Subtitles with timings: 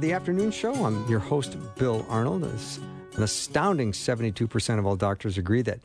[0.00, 0.72] The afternoon show.
[0.86, 2.44] I'm your host, Bill Arnold.
[2.44, 5.80] An astounding 72% of all doctors agree that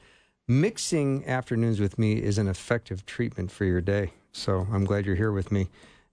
[0.48, 4.14] mixing afternoons with me is an effective treatment for your day.
[4.32, 5.68] So I'm glad you're here with me.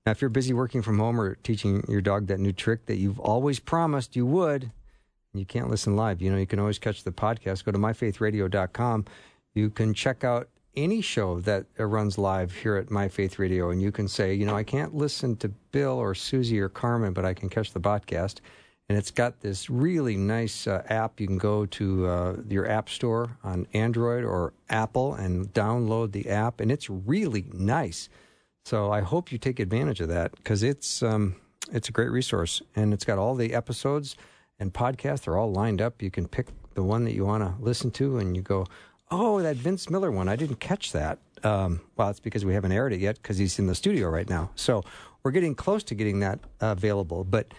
[0.04, 2.96] Now, if you're busy working from home or teaching your dog that new trick that
[2.96, 4.72] you've always promised you would,
[5.32, 6.20] you can't listen live.
[6.20, 7.64] You know, you can always catch the podcast.
[7.64, 9.04] Go to myfaithradio.com.
[9.54, 13.82] You can check out any show that runs live here at My Faith Radio, and
[13.82, 17.24] you can say, you know, I can't listen to Bill or Susie or Carmen, but
[17.24, 18.40] I can catch the podcast.
[18.88, 21.20] And it's got this really nice uh, app.
[21.20, 26.28] You can go to uh, your app store on Android or Apple and download the
[26.28, 28.08] app, and it's really nice.
[28.64, 31.36] So I hope you take advantage of that because it's um,
[31.72, 34.16] it's a great resource, and it's got all the episodes
[34.58, 35.22] and podcasts.
[35.22, 36.02] They're all lined up.
[36.02, 38.66] You can pick the one that you want to listen to, and you go,
[39.12, 40.28] "Oh, that Vince Miller one!
[40.28, 43.58] I didn't catch that." Um, well, it's because we haven't aired it yet because he's
[43.58, 44.50] in the studio right now.
[44.54, 44.82] So
[45.22, 47.52] we're getting close to getting that uh, available, but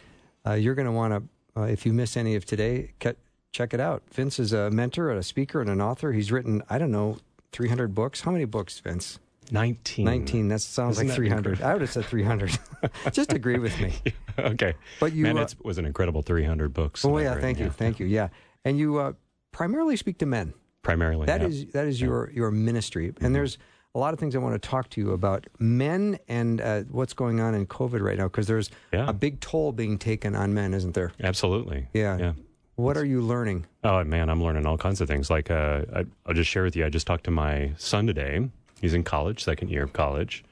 [0.46, 1.14] uh, you're going to want
[1.56, 3.18] to, uh, if you miss any of today, ke-
[3.52, 4.04] check it out.
[4.12, 6.12] Vince is a mentor, a speaker, and an author.
[6.14, 7.18] He's written, I don't know,
[7.52, 8.22] 300 books.
[8.22, 9.20] How many books, Vince?
[9.52, 10.06] 19.
[10.06, 10.48] 19.
[10.48, 11.38] That sounds Isn't like that 300.
[11.52, 11.70] incredible?
[11.70, 12.58] I would have said 300.
[13.12, 13.94] Just agree with me.
[14.40, 14.74] okay.
[15.00, 17.04] But you, Man, uh, it was an incredible 300 books.
[17.04, 17.36] Oh, yeah.
[17.40, 17.70] Thank you.
[17.70, 18.06] Thank you.
[18.06, 18.30] Yeah.
[18.66, 19.14] And you uh,
[19.52, 20.54] primarily speak to men.
[20.84, 21.26] Primarily.
[21.26, 21.48] That yeah.
[21.48, 23.58] is that is your your ministry, and there's
[23.96, 27.14] a lot of things I want to talk to you about men and uh, what's
[27.14, 29.08] going on in COVID right now because there's Yeah.
[29.08, 31.12] a big toll being taken on men, isn't there?
[31.22, 31.88] Absolutely.
[31.94, 32.18] Yeah.
[32.18, 32.34] Yeah.
[32.76, 33.68] What are you learning?
[33.84, 35.30] Oh, man, I'm learning all kinds of things.
[35.30, 36.84] Like, uh, I, I'll just share with you.
[36.88, 38.50] I just talked to my son today.
[38.82, 40.44] He's in college, second year of college.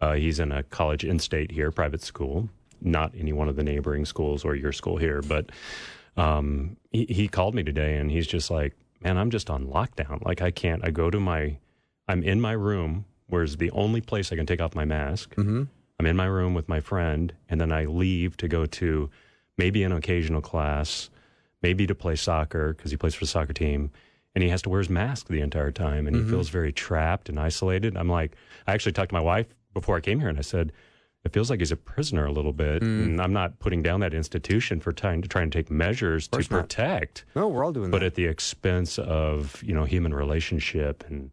[0.00, 2.48] Uh, he's in a college in state here, private school,
[2.80, 5.20] not any one of the neighboring schools or your school here.
[5.20, 5.50] But
[6.16, 10.24] um, he, he called me today and he's just like, man, I'm just on lockdown.
[10.24, 11.58] Like, I can't, I go to my,
[12.08, 15.34] I'm in my room, where's the only place I can take off my mask.
[15.36, 15.64] Mm-hmm.
[15.98, 19.10] I'm in my room with my friend, and then I leave to go to
[19.58, 21.10] maybe an occasional class,
[21.62, 23.90] maybe to play soccer because he plays for the soccer team.
[24.34, 27.28] And he has to wear his mask the entire time, and he feels very trapped
[27.28, 27.96] and isolated.
[27.96, 30.70] I'm like, I actually talked to my wife before I came here, and I said,
[31.24, 34.14] it feels like he's a prisoner a little bit, and I'm not putting down that
[34.14, 36.62] institution for trying to try and take measures to course not.
[36.62, 38.06] protect, No, we're all doing but that.
[38.06, 41.30] at the expense of you know human relationship and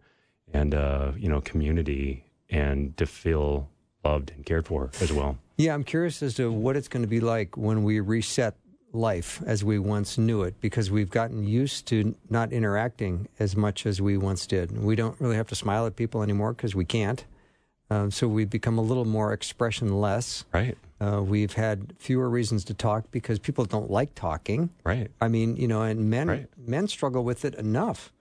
[0.54, 3.70] and uh, you know community, and to feel
[4.04, 5.38] loved and cared for as well.
[5.58, 8.56] yeah, I'm curious as to what it's going to be like when we reset
[8.94, 13.86] life as we once knew it, because we've gotten used to not interacting as much
[13.86, 14.72] as we once did.
[14.82, 17.26] We don't really have to smile at people anymore because we can't.
[17.90, 20.46] Um, so we've become a little more expressionless.
[20.54, 20.78] Right.
[21.00, 24.70] Uh, we've had fewer reasons to talk because people don't like talking.
[24.84, 25.10] Right.
[25.22, 26.48] I mean, you know, and men Right.
[26.58, 28.12] men struggle with it enough.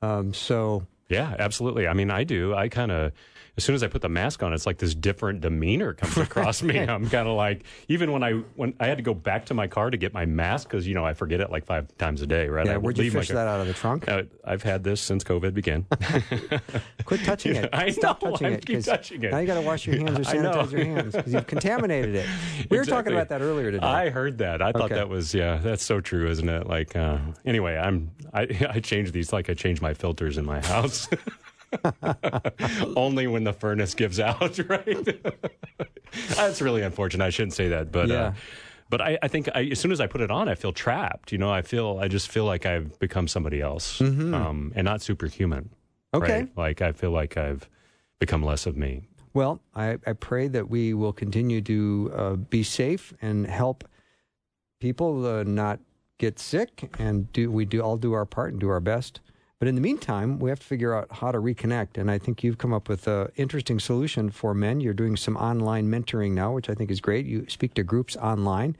[0.00, 1.88] Um, so Yeah, absolutely.
[1.88, 2.54] I mean, I do.
[2.54, 3.12] I kind of,
[3.60, 6.62] as soon as I put the mask on, it's like this different demeanor comes across
[6.62, 6.78] me.
[6.78, 9.66] I'm kind of like, even when I when I had to go back to my
[9.66, 12.26] car to get my mask because you know I forget it like five times a
[12.26, 12.64] day, right?
[12.64, 14.08] yeah, I would where'd you fish that out of the trunk?
[14.08, 15.84] Uh, I've had this since COVID began.
[17.04, 17.68] Quit touching it.
[17.74, 18.64] I Stop know, touching I it.
[18.66, 19.30] keep touching it.
[19.30, 22.26] Now you got to wash your hands or sanitize your hands because you've contaminated it.
[22.70, 23.84] We were talking about that earlier today.
[23.86, 24.62] I heard that.
[24.62, 24.94] I thought Okay.
[24.94, 25.56] that was yeah.
[25.58, 26.66] That's so true, isn't it?
[26.66, 30.64] Like uh, anyway, I'm I I change these like I change my filters in my
[30.64, 31.08] house.
[32.96, 35.22] Only when the furnace gives out, right?
[36.34, 37.24] That's really unfortunate.
[37.24, 38.22] I shouldn't say that, but Yeah.
[38.22, 38.32] uh,
[38.88, 41.30] but I, I think I, as soon as I put it on, I feel trapped.
[41.30, 45.00] You know, I feel I just feel like I've become somebody else, um, and not
[45.00, 45.70] superhuman.
[46.12, 46.22] Mm-hmm.
[46.24, 46.38] Okay.
[46.40, 46.48] right?
[46.56, 47.68] like I feel like I've
[48.18, 49.02] become less of me.
[49.32, 53.84] Well, I, I pray that we will continue to uh, be safe and help
[54.80, 55.78] people uh, not
[56.18, 59.20] get sick, and do we do all do our part and do our best.
[59.60, 61.98] But in the meantime, we have to figure out how to reconnect.
[61.98, 64.80] And I think you've come up with an interesting solution for men.
[64.80, 67.26] You're doing some online mentoring now, which I think is great.
[67.26, 68.74] You speak to groups online,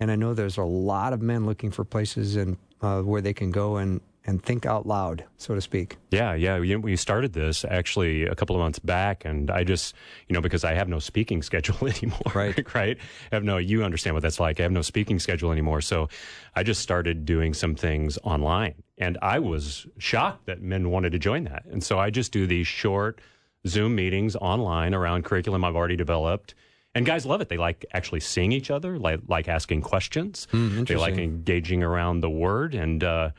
[0.00, 3.32] and I know there's a lot of men looking for places and uh, where they
[3.32, 5.96] can go and and think out loud, so to speak.
[6.10, 6.58] Yeah, yeah.
[6.58, 9.94] We, we started this actually a couple of months back, and I just,
[10.28, 12.20] you know, because I have no speaking schedule anymore.
[12.34, 12.74] Right.
[12.74, 12.98] right.
[13.32, 14.60] I have no, you understand what that's like.
[14.60, 15.80] I have no speaking schedule anymore.
[15.80, 16.10] So
[16.54, 18.74] I just started doing some things online.
[18.98, 21.64] And I was shocked that men wanted to join that.
[21.66, 23.20] And so I just do these short
[23.66, 26.54] Zoom meetings online around curriculum I've already developed.
[26.94, 27.48] And guys love it.
[27.48, 30.48] They like actually seeing each other, like, like asking questions.
[30.50, 32.74] Hmm, they like engaging around the word.
[32.74, 33.30] And, uh,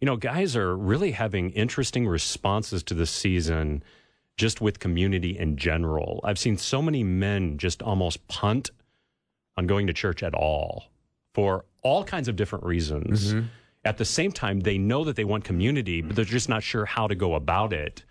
[0.00, 3.82] you know, guys are really having interesting responses to the season
[4.36, 6.20] just with community in general.
[6.24, 8.70] I've seen so many men just almost punt
[9.56, 10.84] on going to church at all
[11.32, 13.32] for all kinds of different reasons.
[13.32, 13.46] Mm-hmm.
[13.86, 16.84] At the same time, they know that they want community, but they're just not sure
[16.84, 18.02] how to go about it.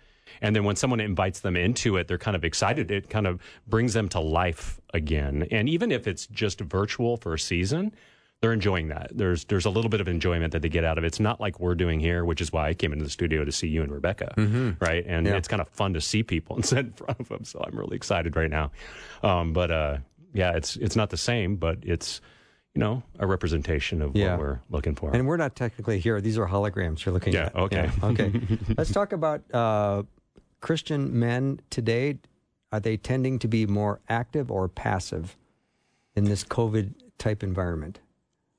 [0.42, 2.90] And then when someone invites them into it, they're kind of excited.
[2.90, 5.46] It kind of brings them to life again.
[5.50, 7.92] And even if it's just virtual for a season,
[8.42, 9.12] they're enjoying that.
[9.14, 11.06] There's there's a little bit of enjoyment that they get out of it.
[11.06, 13.52] It's not like we're doing here, which is why I came into the studio to
[13.52, 14.34] see you and Rebecca,
[14.80, 15.04] right?
[15.06, 15.36] And Yeah.
[15.36, 17.44] it's kind of fun to see people and sit in front of them.
[17.44, 18.72] So I'm really excited right now.
[19.22, 19.98] Um, but uh,
[20.34, 22.20] yeah, it's it's not the same, but it's
[22.76, 24.32] you know a representation of Yeah.
[24.32, 25.10] what we're looking for.
[25.14, 26.20] And we're not technically here.
[26.20, 27.56] These are holograms you're looking Yeah, at.
[27.56, 27.90] okay.
[28.02, 28.32] okay.
[28.76, 30.02] Let's talk about uh,
[30.60, 32.18] Christian men today.
[32.72, 35.36] Are they tending to be more active or passive
[36.14, 38.00] in this COVID type environment?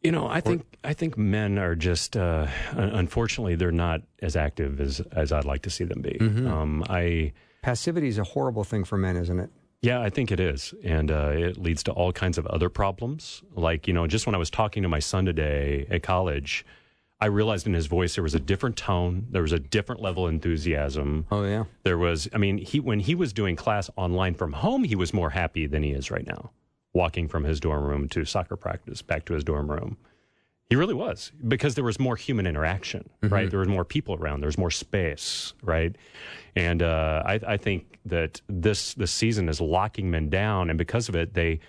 [0.01, 4.81] You know, I think I think men are just uh, unfortunately they're not as active
[4.81, 6.17] as as I'd like to see them be.
[6.19, 9.49] Um, I Passivity is a horrible thing for men, isn't it?
[9.81, 13.43] Yeah, I think it is, and uh, it leads to all kinds of other problems.
[13.55, 16.65] Like you know, just when I was talking to my son today at college,
[17.19, 20.27] I realized in his voice there was a different tone, there was a different level
[20.27, 21.25] of enthusiasm.
[21.31, 21.65] Oh yeah.
[21.83, 25.13] There was, I mean, he when he was doing class online from home, he was
[25.13, 26.51] more happy than he is right now,
[26.93, 29.97] walking from his dorm room to soccer practice back to his dorm room.
[30.69, 33.49] He really was because there was more human interaction, right?
[33.49, 34.41] There was more people around.
[34.41, 35.95] There was more space, right?
[36.57, 41.07] And uh, I, I think that this this season is locking men down, and because
[41.07, 41.59] of it, they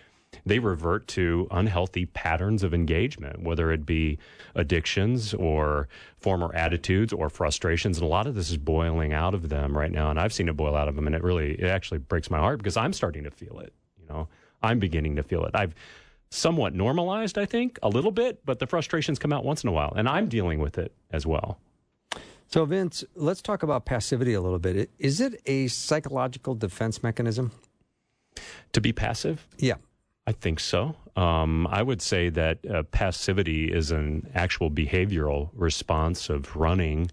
[0.45, 4.19] they revert to unhealthy patterns of engagement, whether it be
[4.55, 7.99] addictions or former attitudes or frustrations.
[7.99, 10.11] And a lot of this is boiling out of them right now.
[10.11, 12.39] And I've seen it boil out of them, and it really it actually breaks my
[12.39, 13.73] heart because I'm starting to feel it.
[14.01, 14.29] You know,
[14.63, 15.53] I'm beginning to feel it.
[15.55, 15.75] I've
[16.31, 19.73] somewhat normalized, I think, a little bit, but the frustrations come out once in a
[19.73, 21.59] while, and I'm dealing with it as well.
[22.47, 24.91] So Vince, let's talk about passivity a little bit.
[24.99, 27.53] Is it a psychological defense mechanism?
[28.73, 29.75] To be passive, Yeah.
[30.27, 30.95] I think so.
[31.17, 37.11] Um, I would say that uh, passivity is an actual behavioral response of running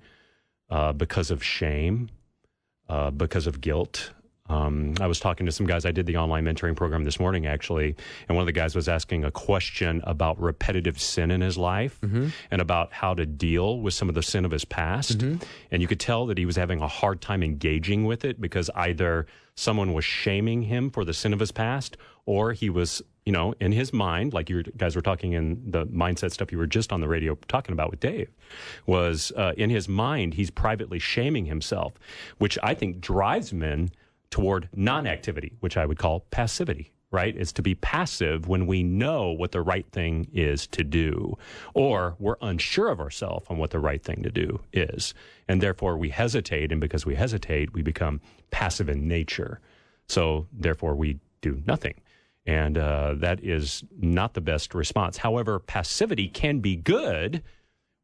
[0.69, 2.09] uh, because of shame,
[2.89, 4.11] uh, because of guilt.
[4.47, 5.85] Um, I was talking to some guys.
[5.85, 7.95] I did the online mentoring program this morning, actually,
[8.27, 11.99] and one of the guys was asking a question about repetitive sin in his life
[12.51, 15.23] and about how to deal with some of the sin of his past.
[15.71, 18.69] And you could tell that he was having a hard time engaging with it because
[18.75, 19.25] either
[19.55, 23.55] someone was shaming him for the sin of his past, or he was, you know,
[23.59, 26.93] in his mind, like you guys were talking in the mindset stuff you were just
[26.93, 28.29] on the radio talking about with Dave,
[28.85, 31.93] was uh, in his mind, he's privately shaming himself,
[32.37, 33.89] which I think drives men
[34.29, 36.91] toward non activity, which I would call passivity.
[37.11, 37.35] Right?
[37.37, 41.37] Is to be passive when we know what the right thing is to do,
[41.73, 45.13] or we're unsure of ourselves on what the right thing to do is.
[45.47, 46.73] And therefore we hesitate.
[46.73, 48.19] And because we hesitate, we become
[48.51, 49.61] passive in nature.
[50.09, 51.93] So therefore we do nothing.
[52.45, 55.17] And uh, that is not the best response.
[55.17, 57.41] However, passivity can be good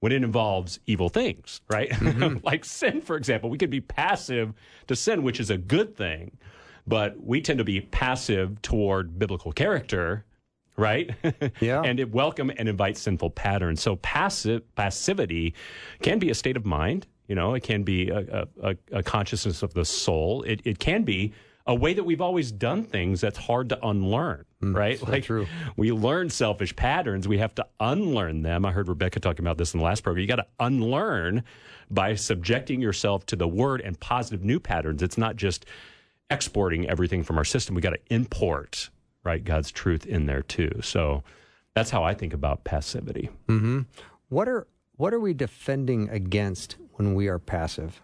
[0.01, 1.89] when it involves evil things, right?
[1.91, 2.37] Mm-hmm.
[2.43, 3.49] like sin, for example.
[3.49, 4.53] We could be passive
[4.87, 6.37] to sin, which is a good thing,
[6.85, 10.25] but we tend to be passive toward biblical character,
[10.75, 11.11] right?
[11.61, 11.81] Yeah.
[11.83, 13.81] and it welcome and invite sinful patterns.
[13.81, 15.53] So passive passivity
[16.01, 17.05] can be a state of mind.
[17.27, 20.41] You know, it can be a, a, a consciousness of the soul.
[20.43, 21.31] It, it can be
[21.67, 24.99] a way that we've always done things that's hard to unlearn, Mm, right?
[24.99, 25.47] so true.
[25.75, 27.27] we learn selfish patterns.
[27.27, 28.65] We have to unlearn them.
[28.65, 30.21] I heard Rebecca talking about this in the last program.
[30.21, 31.43] You got to unlearn
[31.89, 35.01] by subjecting yourself to the word and positive new patterns.
[35.01, 35.65] It's not just
[36.29, 37.75] exporting everything from our system.
[37.75, 38.89] We got to import,
[39.23, 40.71] right, God's truth in there too.
[40.81, 41.23] So
[41.75, 43.29] that's how I think about passivity.
[43.47, 43.81] Mm-hmm.
[44.29, 48.01] What are what are we defending against when we are passive?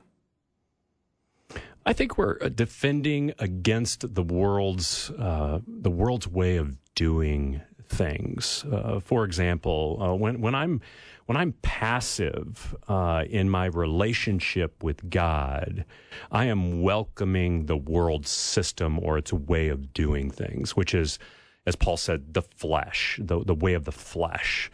[1.87, 8.65] I think we're uh, defending against the world's uh, the world's way of doing things.
[8.69, 10.81] Uh, for example, uh, when when I'm
[11.27, 15.85] when I'm passive uh, in my relationship with God,
[16.29, 21.19] I am welcoming the world's system or its way of doing things, which is,
[21.65, 24.69] as Paul said, the flesh, the the way of the flesh.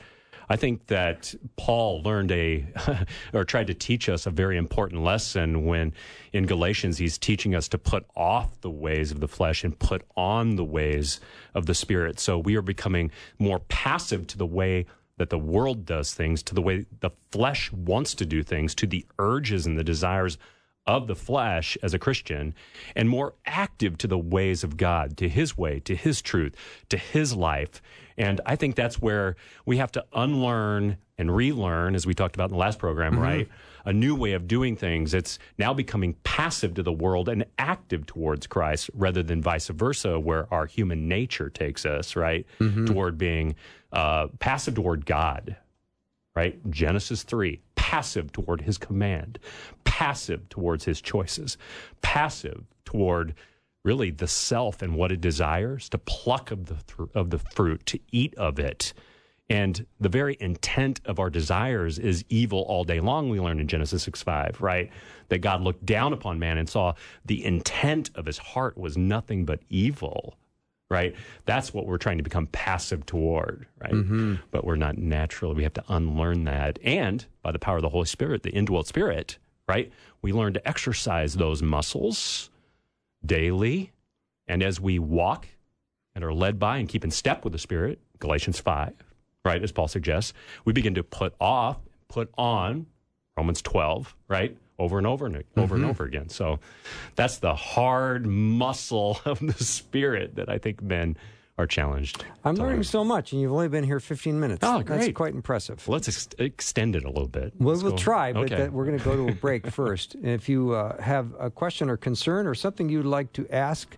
[0.49, 2.65] I think that Paul learned a,
[3.33, 5.93] or tried to teach us a very important lesson when
[6.31, 10.03] in Galatians he's teaching us to put off the ways of the flesh and put
[10.15, 11.19] on the ways
[11.53, 12.19] of the Spirit.
[12.19, 14.85] So we are becoming more passive to the way
[15.17, 18.87] that the world does things, to the way the flesh wants to do things, to
[18.87, 20.37] the urges and the desires
[20.85, 22.53] of the flesh as a Christian
[22.95, 26.55] and more active to the ways of God, to his way, to his truth,
[26.89, 27.81] to his life.
[28.17, 32.45] And I think that's where we have to unlearn and relearn, as we talked about
[32.49, 33.47] in the last program, right?
[33.85, 35.13] A new way of doing things.
[35.13, 40.19] It's now becoming passive to the world and active towards Christ rather than vice versa,
[40.19, 42.45] where our human nature takes us, right?
[42.87, 43.55] Toward being
[43.91, 45.55] uh, passive toward God,
[46.35, 46.59] right?
[46.71, 49.37] Genesis 3, passive toward his command,
[49.83, 51.57] passive towards his choices,
[52.01, 53.35] passive toward
[53.83, 57.85] really the self and what it desires, to pluck of the thr- of the fruit,
[57.87, 58.93] to eat of it.
[59.49, 63.29] And the very intent of our desires is evil all day long.
[63.29, 64.89] We learn in Genesis 6 5, right?
[65.29, 66.93] That God looked down upon man and saw
[67.25, 70.37] the intent of his heart was nothing but evil,
[70.89, 71.13] right?
[71.45, 73.91] That's what we're trying to become passive toward, right?
[73.91, 74.35] Mm-hmm.
[74.51, 75.53] But we're not natural.
[75.53, 76.79] We have to unlearn that.
[76.81, 79.37] And by the power of the Holy Spirit, the indwelt spirit,
[79.67, 79.91] right?
[80.21, 82.49] We learn to exercise those muscles
[83.25, 83.91] daily.
[84.47, 85.47] And as we walk
[86.15, 88.93] and are led by and keep in step with the Spirit, Galatians 5,
[89.45, 90.33] right, as Paul suggests,
[90.65, 91.77] we begin to put off,
[92.09, 92.85] put on
[93.37, 95.73] Romans 12, right, over and over and over Mm-hmm.
[95.75, 96.29] and over again.
[96.29, 96.59] So
[97.15, 101.17] that's the hard muscle of the Spirit that I think men
[101.57, 102.25] are challenged.
[102.43, 102.83] I'm learning learn.
[102.83, 104.59] so much, and you've only been here 15 minutes.
[104.63, 104.99] Oh, great.
[104.99, 105.87] That's quite impressive.
[105.87, 107.53] Well, let's ex- extend it a little bit.
[107.59, 108.55] We'll, Let's we'll go- try, but okay.
[108.55, 110.15] that, we're going to go to a break first.
[110.15, 113.95] And if you uh, have a question or concern or something you'd like to ask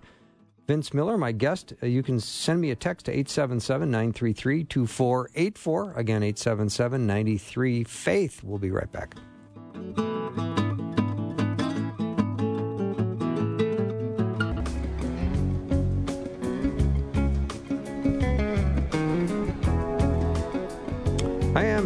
[0.68, 5.94] Vince Miller, my guest, uh, you can send me a text to 877 933 2484.
[5.94, 8.44] Again, 877 93 Faith.
[8.44, 9.16] We'll be right back.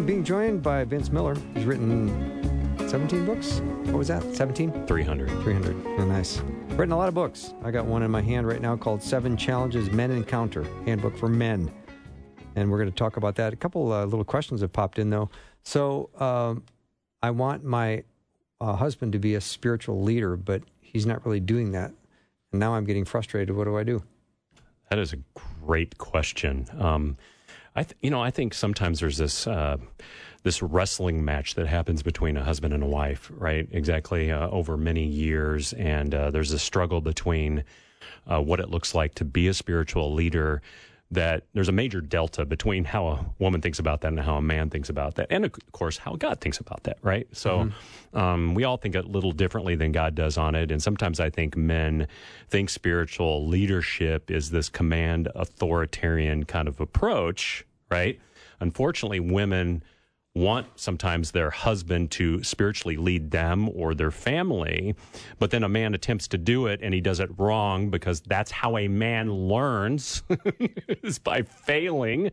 [0.00, 1.36] I am being joined by Vince Miller.
[1.52, 2.08] He's written
[2.88, 3.60] 17 books.
[3.60, 4.22] What was that?
[4.34, 4.86] 17?
[4.86, 5.28] 300.
[5.28, 5.76] 300.
[5.86, 6.38] Oh, nice.
[6.68, 7.52] Written a lot of books.
[7.62, 11.28] I got one in my hand right now called Seven Challenges Men Encounter Handbook for
[11.28, 11.70] Men.
[12.56, 13.52] And we're going to talk about that.
[13.52, 15.28] A couple uh, little questions have popped in, though.
[15.64, 16.64] So um,
[17.22, 18.02] I want my
[18.58, 21.92] uh, husband to be a spiritual leader, but he's not really doing that.
[22.52, 23.54] And now I'm getting frustrated.
[23.54, 24.02] What do I do?
[24.88, 25.18] That is a
[25.62, 26.66] great question.
[26.78, 27.18] Um,
[27.74, 29.76] I, th- you know, I think sometimes there's this uh,
[30.42, 33.68] this wrestling match that happens between a husband and a wife, right?
[33.70, 37.64] Exactly uh, over many years, and uh, there's a struggle between
[38.26, 40.62] uh, what it looks like to be a spiritual leader.
[41.12, 44.42] That there's a major delta between how a woman thinks about that and how a
[44.42, 47.26] man thinks about that, and of course how God thinks about that, right?
[47.32, 47.70] So
[48.14, 51.28] um, we all think a little differently than God does on it, and sometimes I
[51.28, 52.06] think men
[52.48, 58.20] think spiritual leadership is this command authoritarian kind of approach, right?
[58.60, 59.82] Unfortunately, women
[60.34, 64.94] want sometimes their husband to spiritually lead them or their family,
[65.38, 68.50] but then a man attempts to do it and he does it wrong because that's
[68.50, 70.22] how a man learns
[71.02, 72.30] is by failing,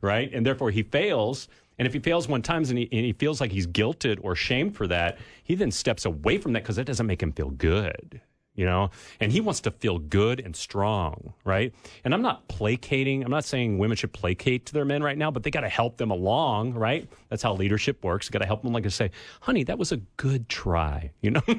[0.00, 0.32] right?
[0.32, 1.48] And therefore he fails.
[1.78, 4.34] And if he fails one time and he, and he feels like he's guilted or
[4.36, 7.50] shamed for that, he then steps away from that because that doesn't make him feel
[7.50, 8.20] good
[8.54, 8.90] you know?
[9.20, 11.74] And he wants to feel good and strong right?
[12.04, 15.30] And i'm not placating i'm not saying women should placate to their men right now
[15.30, 17.08] but they got to help them along right?
[17.28, 18.28] That's how leadership works.
[18.28, 21.42] Got to help them like i say honey that was a good try you know?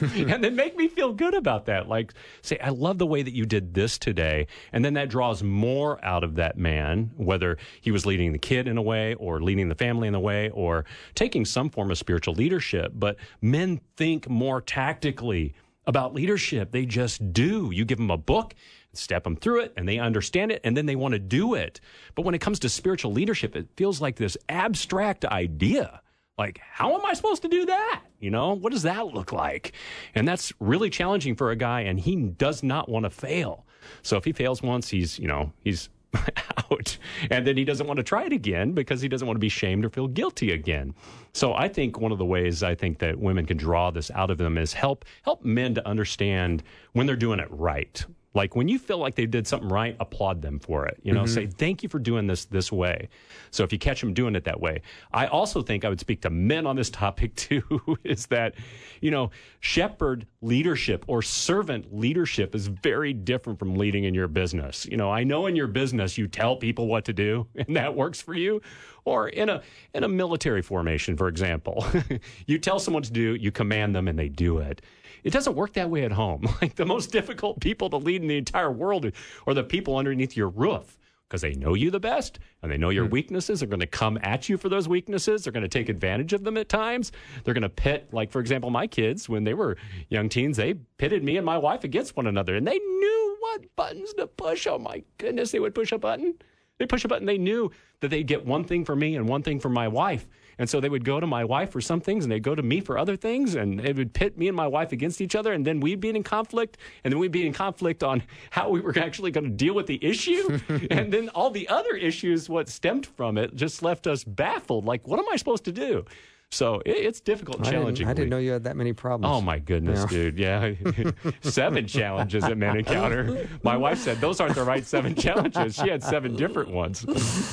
[0.00, 1.88] And then make me feel good about that.
[1.88, 4.46] Like say i love the way that you did this today.
[4.72, 8.68] And then that draws more out of that man whether he was leading the kid
[8.68, 11.98] in a way or leading the family in a way or taking some form of
[11.98, 12.92] spiritual leadership.
[12.94, 15.54] But men think more tactically
[15.88, 16.70] about leadership.
[16.70, 17.70] They just do.
[17.72, 18.54] You give them a book,
[18.92, 21.80] step them through it, and they understand it, and then they want to do it.
[22.14, 26.02] But when it comes to spiritual leadership, it feels like this abstract idea.
[26.36, 28.02] Like, how am I supposed to do that?
[28.20, 29.72] You know, what does that look like?
[30.14, 33.64] And that's really challenging for a guy, and he does not want to fail.
[34.02, 35.88] So if he fails once, he's, you know, he's
[36.56, 36.98] out.
[37.30, 39.48] And then he doesn't want to try it again because he doesn't want to be
[39.48, 40.94] shamed or feel guilty again.
[41.32, 44.30] So I think one of the ways I think that women can draw this out
[44.30, 46.62] of them is help help men to understand
[46.92, 48.04] when they're doing it right.
[48.38, 51.00] Like when you feel like they did something right, applaud them for it.
[51.02, 51.34] You know, mm-hmm.
[51.34, 53.08] say thank you for doing this this way.
[53.50, 56.22] So if you catch them doing it that way, I also think I would speak
[56.22, 57.98] to men on this topic too.
[58.04, 58.54] Is that
[59.00, 64.86] you know shepherd leadership or servant leadership is very different from leading in your business.
[64.86, 67.96] You know, I know in your business you tell people what to do and that
[67.96, 68.62] works for you.
[69.04, 69.62] Or in a
[69.94, 71.84] in a military formation, for example,
[72.46, 74.82] you tell someone to do, you command them, and they do it.
[75.24, 76.46] It doesn't work that way at home.
[76.62, 79.10] Like the most difficult people to lead in the entire world
[79.46, 80.98] are the people underneath your roof.
[81.28, 83.10] because they know you the best and they know your Hmm.
[83.12, 83.60] weaknesses.
[83.60, 85.44] They're going to come at you for those weaknesses.
[85.44, 87.12] They're going to take advantage of them at times.
[87.44, 89.76] They're going to pit, like, for example, my kids, when they were
[90.08, 93.76] young teens, they pitted me and my wife against one another and they knew what
[93.76, 94.66] buttons to push.
[94.66, 96.32] Oh my goodness, they would push a button.
[96.78, 97.26] They push a button.
[97.26, 100.26] They knew that they'd get one thing for me and one thing for my wife.
[100.58, 102.62] And so they would go to my wife for some things and they'd go to
[102.62, 103.54] me for other things.
[103.54, 105.52] And it would pit me and my wife against each other.
[105.52, 106.78] And then we'd be in conflict.
[107.04, 109.86] And then we'd be in conflict on how we were actually going to deal with
[109.86, 110.58] the issue.
[110.90, 114.84] and then all the other issues, what stemmed from it, just left us baffled.
[114.84, 116.04] Like, what am I supposed to do?
[116.50, 118.08] So it's difficult and I didn't, challenging.
[118.08, 119.34] I didn't know you had that many problems.
[119.34, 120.38] Oh my goodness, dude!
[120.38, 120.72] Yeah,
[121.42, 123.46] seven challenges that men encounter.
[123.62, 125.74] My wife said those aren't the right seven challenges.
[125.74, 127.04] She had seven different ones.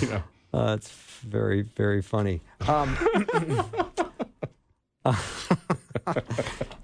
[0.01, 0.23] You know,
[0.55, 0.89] Uh, that's
[1.21, 2.39] very, very funny.
[2.67, 2.97] Um,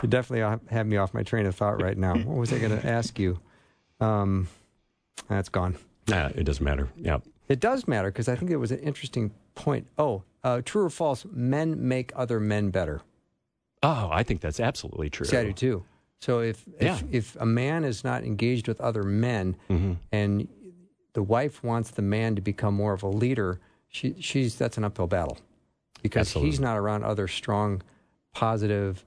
[0.04, 2.16] you definitely have me off my train of thought right now.
[2.16, 3.40] What was I going to ask you?
[4.00, 4.48] Um,
[5.30, 5.78] that's gone.
[6.08, 6.90] nah, it doesn't matter.
[6.98, 9.88] Yeah, It does matter because I think it was an interesting point.
[9.98, 11.26] Oh, uh, true or false?
[11.32, 13.02] Men make other men better.
[13.84, 15.26] Oh, I think that's absolutely true.
[15.26, 15.84] See, I do too.
[16.20, 16.96] So if Yeah.
[16.98, 19.94] if, if a man is not engaged with other men, Mm-hmm.
[20.12, 20.48] and
[21.14, 24.84] the wife wants the man to become more of a leader, she she's that's an
[24.84, 25.38] uphill battle
[26.02, 26.50] because Absolutely.
[26.52, 27.82] he's not around other strong,
[28.34, 29.06] positive,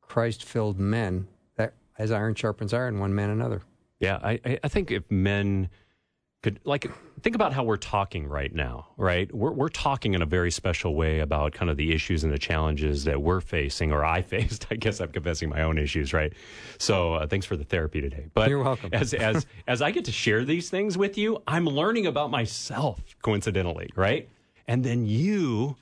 [0.00, 3.62] Christ-filled men that as iron sharpens iron, one man another.
[4.00, 5.68] Yeah, I, I- I think if men
[6.42, 6.86] could like
[7.22, 9.32] think about how we're talking right now, right?
[9.34, 12.38] We're we're talking in a very special way about kind of the issues and the
[12.38, 14.66] challenges that we're facing, or I faced.
[14.70, 16.32] I guess I'm confessing my own issues, right?
[16.78, 18.28] So uh, thanks for the therapy today.
[18.34, 18.90] But You're welcome.
[18.92, 23.00] As as as I get to share these things with you, I'm learning about myself,
[23.22, 24.28] coincidentally, right?
[24.68, 25.76] And then you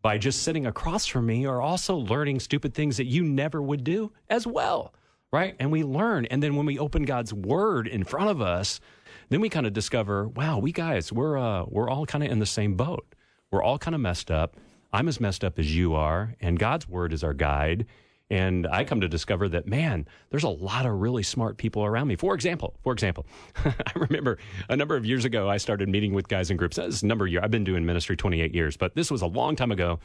[0.00, 3.82] by just sitting across from me are also learning stupid things that you never would
[3.82, 4.94] do as well,
[5.32, 5.56] right?
[5.58, 6.26] And we learn.
[6.26, 8.80] And then when we open God's word in front of us,
[9.28, 12.38] then we kind of discover, wow, we guys, we're uh, we're all kind of in
[12.38, 13.14] the same boat.
[13.50, 14.56] We're all kind of messed up.
[14.92, 17.86] I'm as messed up as you are, and God's word is our guide.
[18.30, 22.08] And I come to discover that, man, there's a lot of really smart people around
[22.08, 22.16] me.
[22.16, 23.26] For example, for example,
[23.64, 26.76] I remember a number of years ago, I started meeting with guys in groups.
[26.76, 27.42] This is a number of years.
[27.42, 29.98] I've been doing ministry 28 years, but this was a long time ago.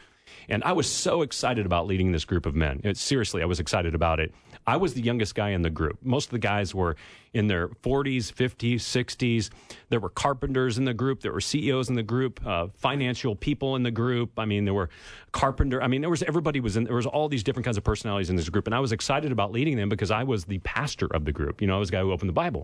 [0.50, 2.82] And I was so excited about leading this group of men.
[2.84, 4.34] It, seriously, I was excited about it.
[4.66, 6.00] I was the youngest guy in the group.
[6.04, 6.96] Most of the guys were
[7.34, 9.50] in their 40s, 50s, 60s.
[9.90, 11.22] There were carpenters in the group.
[11.22, 14.38] There were CEOs in the group, uh, financial people in the group.
[14.38, 14.90] I mean, there were
[15.32, 15.82] carpenter.
[15.82, 16.86] I mean, there was everybody was in.
[16.86, 19.32] There was all these different kinds of personalities in this group, and I was excited
[19.32, 21.60] about leading them because I was the pastor of the group.
[21.60, 22.62] You know, I was the guy who opened the Bible.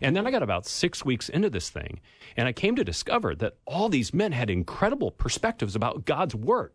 [0.00, 2.00] And then I got about six weeks into this thing,
[2.36, 6.72] and I came to discover that all these men had incredible perspectives about God's word.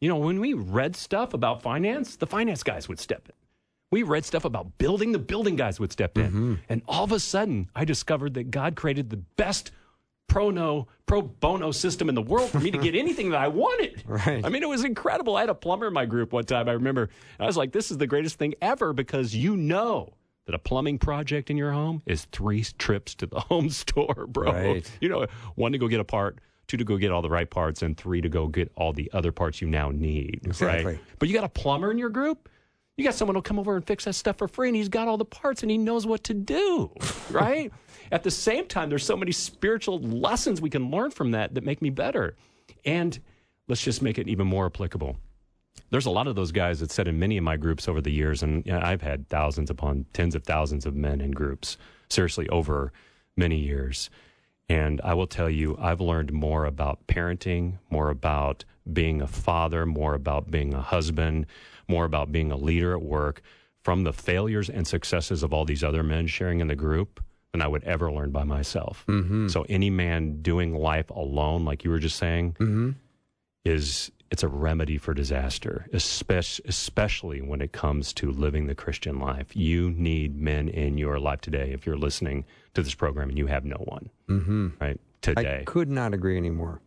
[0.00, 3.34] You know, when we read stuff about finance, the finance guys would step in.
[3.90, 6.26] We read stuff about building, the building guys would step in.
[6.26, 6.54] Mm-hmm.
[6.68, 9.70] And all of a sudden, I discovered that God created the best
[10.28, 13.48] pro no pro bono system in the world for me to get anything that I
[13.48, 14.02] wanted.
[14.06, 14.44] Right.
[14.44, 15.36] I mean, it was incredible.
[15.36, 16.68] I had a plumber in my group one time.
[16.68, 20.14] I remember I was like, this is the greatest thing ever because you know
[20.46, 24.52] that a plumbing project in your home is three trips to the home store, bro.
[24.52, 24.90] Right.
[25.00, 27.48] You know, one to go get a part, two to go get all the right
[27.48, 30.40] parts, and three to go get all the other parts you now need.
[30.44, 30.92] Exactly.
[30.92, 31.00] Right.
[31.18, 32.48] But you got a plumber in your group?
[32.96, 35.06] You got someone who'll come over and fix that stuff for free, and he's got
[35.06, 36.90] all the parts and he knows what to do,
[37.30, 37.70] right?
[38.10, 41.64] At the same time, there's so many spiritual lessons we can learn from that that
[41.64, 42.36] make me better.
[42.84, 43.18] And
[43.68, 45.16] let's just make it even more applicable.
[45.90, 48.10] There's a lot of those guys that said in many of my groups over the
[48.10, 51.76] years, and I've had thousands upon tens of thousands of men in groups,
[52.08, 52.92] seriously, over
[53.36, 54.08] many years.
[54.68, 59.86] And I will tell you, I've learned more about parenting, more about being a father,
[59.86, 61.46] more about being a husband,
[61.88, 63.42] more about being a leader at work
[63.82, 67.62] from the failures and successes of all these other men sharing in the group than
[67.62, 69.04] I would ever learn by myself.
[69.06, 69.48] Mm-hmm.
[69.48, 72.90] So, any man doing life alone, like you were just saying, mm-hmm.
[73.64, 79.18] is it's a remedy for disaster, especially, especially when it comes to living the Christian
[79.18, 79.54] life.
[79.54, 83.46] You need men in your life today if you're listening to this program and you
[83.46, 84.68] have no one, mm-hmm.
[84.80, 85.00] right?
[85.22, 85.60] Today.
[85.60, 86.80] I could not agree anymore.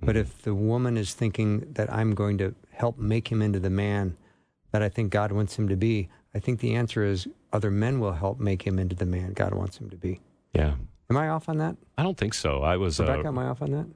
[0.00, 3.70] But if the woman is thinking that I'm going to help make him into the
[3.70, 4.16] man
[4.72, 8.00] that I think God wants him to be, I think the answer is other men
[8.00, 10.20] will help make him into the man God wants him to be.
[10.52, 10.74] yeah.
[11.10, 11.76] Am I off on that?
[11.98, 12.62] I don't think so.
[12.62, 12.98] I was.
[12.98, 13.86] Rebecca, Uh, am I off on that?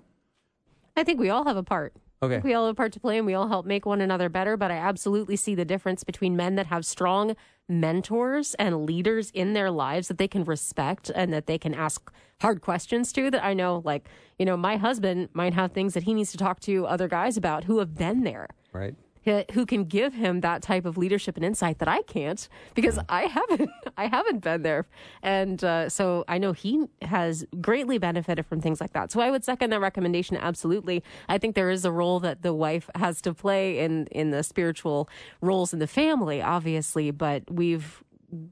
[0.94, 1.94] I think we all have a part.
[2.22, 2.40] Okay.
[2.42, 4.56] We all have a part to play and we all help make one another better.
[4.56, 7.36] But I absolutely see the difference between men that have strong
[7.68, 12.10] mentors and leaders in their lives that they can respect and that they can ask
[12.40, 13.30] hard questions to.
[13.30, 16.38] That I know, like, you know, my husband might have things that he needs to
[16.38, 18.48] talk to other guys about who have been there.
[18.72, 18.94] Right.
[19.24, 23.22] Who can give him that type of leadership and insight that I can't because I
[23.22, 24.86] haven't I haven't been there,
[25.22, 29.12] and uh, so I know he has greatly benefited from things like that.
[29.12, 31.02] So I would second that recommendation absolutely.
[31.28, 34.42] I think there is a role that the wife has to play in in the
[34.42, 35.08] spiritual
[35.40, 38.02] roles in the family, obviously, but we've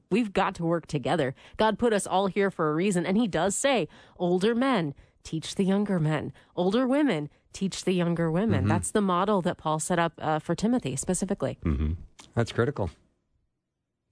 [0.09, 1.35] we've got to work together.
[1.57, 5.55] God put us all here for a reason, and He does say, older men teach
[5.55, 8.61] the younger men, older women teach the younger women.
[8.61, 8.69] Mm-hmm.
[8.69, 11.57] That's the model that Paul set up uh, for Timothy specifically.
[11.65, 11.93] Mm-hmm.
[12.35, 12.91] That's critical.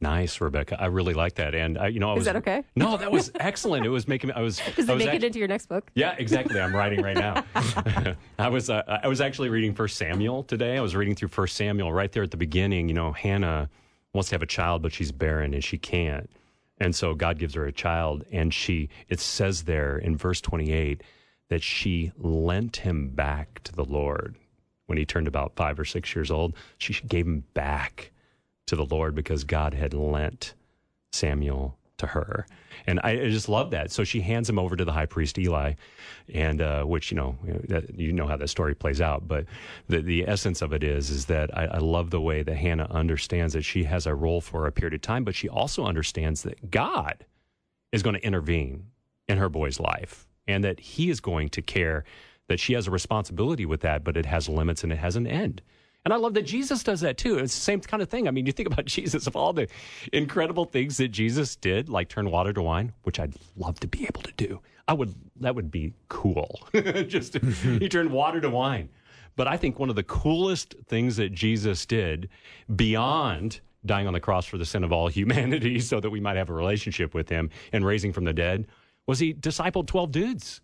[0.02, 0.82] Nice, Rebecca.
[0.82, 1.54] I really like that.
[1.54, 2.64] And I, you know, I is was, that okay?
[2.76, 3.86] No, that was excellent.
[3.86, 4.34] It was making me.
[4.36, 4.58] I was.
[4.76, 5.90] Does it make actually, it into your next book?
[5.94, 6.60] Yeah, exactly.
[6.60, 7.46] I'm writing right now.
[8.40, 8.70] I was.
[8.70, 10.78] Uh, I was actually reading First Samuel today.
[10.78, 12.90] I was reading through First Samuel right there at the beginning.
[12.90, 13.70] You know, Hannah
[14.12, 16.30] wants to have a child, but she's barren and she can't.
[16.80, 18.90] And so God gives her a child, and she.
[19.08, 21.04] It says there in verse 28
[21.50, 24.36] that she lent him back to the Lord
[24.88, 26.56] when he turned about five or six years old.
[26.78, 28.12] She gave him back
[28.68, 30.54] to the Lord because God had lent
[31.12, 32.46] Samuel to her.
[32.88, 33.92] And I, just love that.
[33.92, 35.74] So she hands him over to the high priest Eli,
[36.34, 37.38] and uh, which you know
[37.96, 39.28] you know how that story plays out.
[39.28, 39.46] But
[39.88, 42.88] the the essence of it is is that I, I love the way that Hannah
[42.92, 46.44] understands that she has a role for a period of time, but she also understands
[46.44, 47.26] that God
[47.92, 48.88] is going to intervene
[49.28, 52.04] in her boy's life and that he is going to care
[52.48, 55.26] that she has a responsibility with that, but it has limits and it has an
[55.26, 55.62] end.
[56.06, 57.40] And I love that Jesus does that too.
[57.40, 58.28] It's the same kind of thing.
[58.28, 59.68] I mean, you think about Jesus, of all the
[60.14, 64.04] incredible things that Jesus did, like turn water to wine, which I'd love to be
[64.04, 64.62] able to do.
[64.88, 66.68] I would, that would be cool.
[67.08, 68.90] Just, he turned water to wine.
[69.36, 72.30] But I think one of the coolest things that Jesus did
[72.76, 76.38] beyond dying on the cross for the sin of all humanity so that we might
[76.38, 78.68] have a relationship with him and raising from the dead
[79.08, 80.62] was he discipled 12 dudes.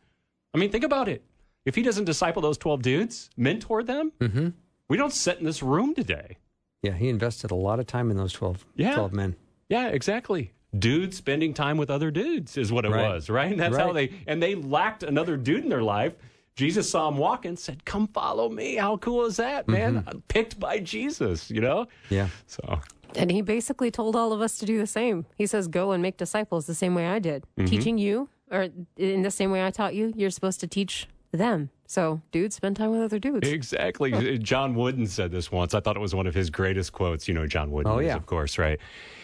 [0.53, 1.23] I mean, think about it.
[1.65, 4.49] If he doesn't disciple those 12 dudes, mentor them, mm-hmm.
[4.89, 6.37] we don't sit in this room today.
[6.81, 8.95] Yeah, he invested a lot of time in those 12, yeah.
[8.95, 9.35] 12 men.
[9.69, 10.53] Yeah, exactly.
[10.77, 13.13] Dudes spending time with other dudes is what it right.
[13.13, 13.51] was, right?
[13.51, 13.85] And that's right.
[13.85, 16.13] how they, and they lacked another dude in their life.
[16.55, 18.75] Jesus saw him walking, said, Come follow me.
[18.75, 20.03] How cool is that, man?
[20.03, 20.19] Mm-hmm.
[20.27, 21.87] Picked by Jesus, you know?
[22.09, 22.27] Yeah.
[22.47, 22.79] So
[23.15, 25.25] and he basically told all of us to do the same.
[25.35, 27.43] He says, Go and make disciples the same way I did.
[27.57, 27.65] Mm-hmm.
[27.65, 31.69] Teaching you, or in the same way I taught you, you're supposed to teach them.
[31.87, 33.49] So, dudes, spend time with other dudes.
[33.49, 34.37] Exactly.
[34.37, 35.73] John Wooden said this once.
[35.73, 37.27] I thought it was one of his greatest quotes.
[37.27, 38.79] You know, John Wooden, oh, is, of course, right?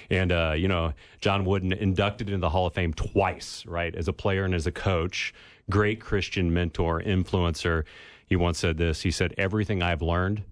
[0.10, 3.96] And, uh, you know, John Wooden inducted into the Hall of Fame twice, right?
[3.96, 5.34] As a player and as a coach,
[5.70, 7.84] great Christian mentor, influencer.
[8.26, 10.44] He once said this He said, Everything I've learned,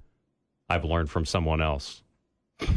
[0.69, 2.02] I've learned from someone else.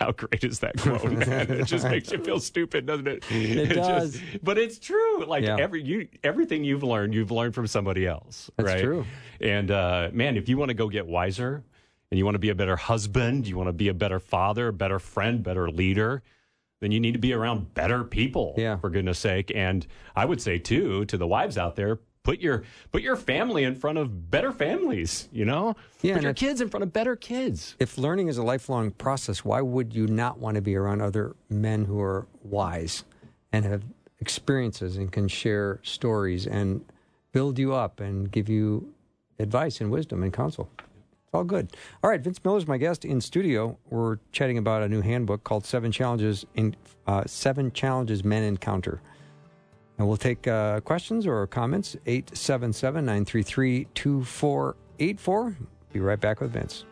[0.00, 1.04] How great is that quote?
[1.12, 1.50] Man?
[1.50, 3.24] It just makes you feel stupid, doesn't it?
[3.30, 4.18] It, it does.
[4.18, 5.24] Just, but it's true.
[5.26, 5.56] Like yeah.
[5.58, 8.50] every you, everything you've learned, you've learned from somebody else.
[8.56, 8.82] That's right?
[8.82, 9.04] true.
[9.40, 11.64] And uh, man, if you want to go get wiser,
[12.10, 14.68] and you want to be a better husband, you want to be a better father,
[14.68, 16.22] a better friend, better leader,
[16.80, 18.54] then you need to be around better people.
[18.56, 18.78] Yeah.
[18.78, 19.52] For goodness sake.
[19.54, 23.64] And I would say too to the wives out there, put your put your family
[23.64, 25.74] in front of better families you know?
[26.02, 27.76] Yeah, put your kids in front of better kids.
[27.78, 31.34] If learning is a lifelong process why would you not want to be around other
[31.48, 33.04] men who are wise
[33.52, 33.82] and have
[34.20, 36.84] experiences and can share stories and
[37.32, 38.92] build you up and give you
[39.38, 40.68] advice and wisdom and counsel?
[40.78, 41.74] It's all good.
[42.02, 43.78] All right vince miller's my guest in studio.
[43.88, 49.00] We're chatting about a new handbook called seven challenges in uh, seven challenges men encounter
[50.00, 55.56] and we'll take uh, questions or comments 877 933 2484.
[55.92, 56.86] Be right back with Vince.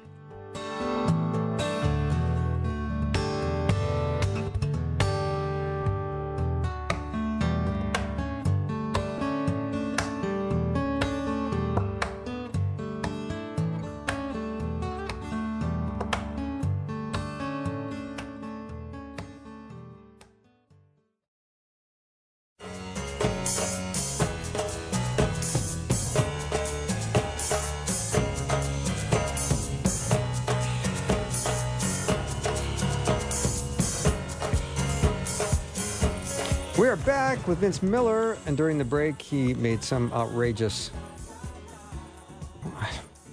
[37.48, 40.90] With Vince Miller, and during the break, he made some outrageous.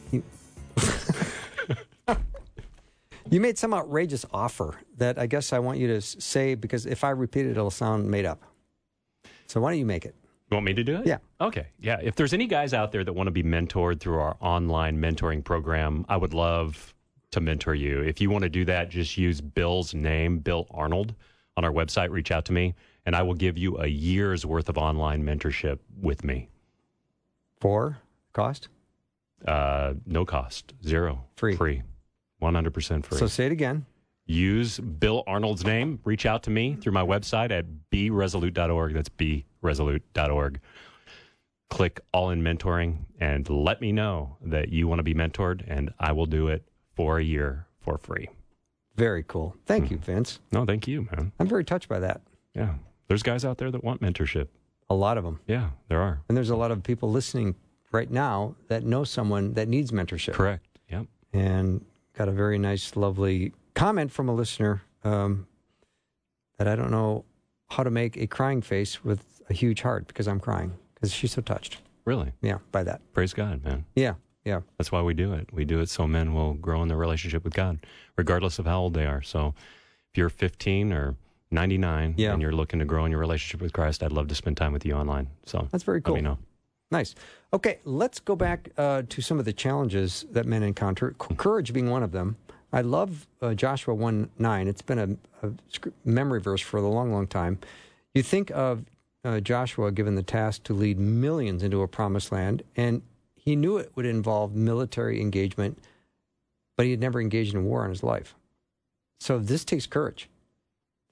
[3.30, 7.04] you made some outrageous offer that I guess I want you to say because if
[7.04, 8.42] I repeat it, it'll sound made up.
[9.48, 10.16] So why don't you make it?
[10.50, 11.06] You want me to do it?
[11.06, 11.18] Yeah.
[11.42, 11.68] Okay.
[11.82, 12.00] Yeah.
[12.02, 15.44] If there's any guys out there that want to be mentored through our online mentoring
[15.44, 16.94] program, I would love
[17.32, 18.00] to mentor you.
[18.02, 21.14] If you want to do that, just use Bill's name, Bill Arnold,
[21.58, 22.12] on our website.
[22.12, 22.76] Reach out to me
[23.06, 26.50] and I will give you a year's worth of online mentorship with me.
[27.60, 28.00] For
[28.34, 28.68] cost?
[29.48, 31.84] Uh, no cost, zero, free, free.
[32.42, 33.18] 100% free.
[33.18, 33.86] So say it again.
[34.26, 36.00] Use Bill Arnold's name.
[36.04, 38.94] Reach out to me through my website at beresolute.org.
[38.94, 40.60] That's beresolute.org.
[41.70, 45.94] Click all in mentoring and let me know that you want to be mentored, and
[46.00, 46.64] I will do it
[46.96, 48.30] for a year for free.
[48.96, 49.56] Very cool.
[49.66, 50.40] Thank you, Vince.
[50.52, 51.32] No, thank you, man.
[51.40, 52.22] I'm very touched by that.
[52.54, 52.76] Yeah.
[53.08, 54.48] There's guys out there that want mentorship.
[54.90, 55.40] A lot of them.
[55.48, 56.22] Yeah, there are.
[56.28, 57.56] And there's a lot of people listening
[57.92, 60.34] right now that know someone that needs mentorship.
[60.34, 60.66] Correct.
[60.90, 61.08] Yep.
[61.34, 65.48] And got a very nice, lovely comment from a listener um,
[66.58, 67.26] that I don't know
[67.70, 71.34] how to make a crying face with a huge heart because I'm crying because she's
[71.34, 71.78] so touched.
[72.06, 72.32] Really?
[72.42, 73.02] Yeah, by that.
[73.14, 73.86] Praise God, man.
[73.96, 74.14] Yeah,
[74.44, 74.62] yeah.
[74.78, 75.50] That's why we do it.
[75.52, 77.80] We do it so men will grow in their relationship with God,
[78.16, 79.22] regardless of how old they are.
[79.22, 79.56] So
[80.12, 81.16] if you're 15 or
[81.56, 82.34] 99 Yeah.
[82.34, 84.74] and you're looking to grow in your relationship with Christ, I'd love to spend time
[84.74, 85.28] with you online.
[85.46, 86.14] So That's very cool.
[86.14, 86.38] let me know.
[86.92, 87.16] Nice.
[87.52, 91.90] Okay, let's go back uh, to some of the challenges that men encounter, courage being
[91.90, 92.36] one of them.
[92.72, 94.68] I love uh, Joshua 1 9.
[94.68, 95.52] It's been a, a
[96.04, 97.58] memory verse for a long, long time.
[98.14, 98.86] You think of
[99.24, 103.02] uh, Joshua given the task to lead millions into a promised land, and
[103.36, 105.80] he knew it would involve military engagement,
[106.78, 108.36] but he had never engaged in war in his life.
[109.20, 110.30] So this takes courage.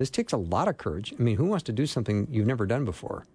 [0.04, 1.14] This takes a lot of courage.
[1.18, 3.26] I mean, who wants to do something you've never done before?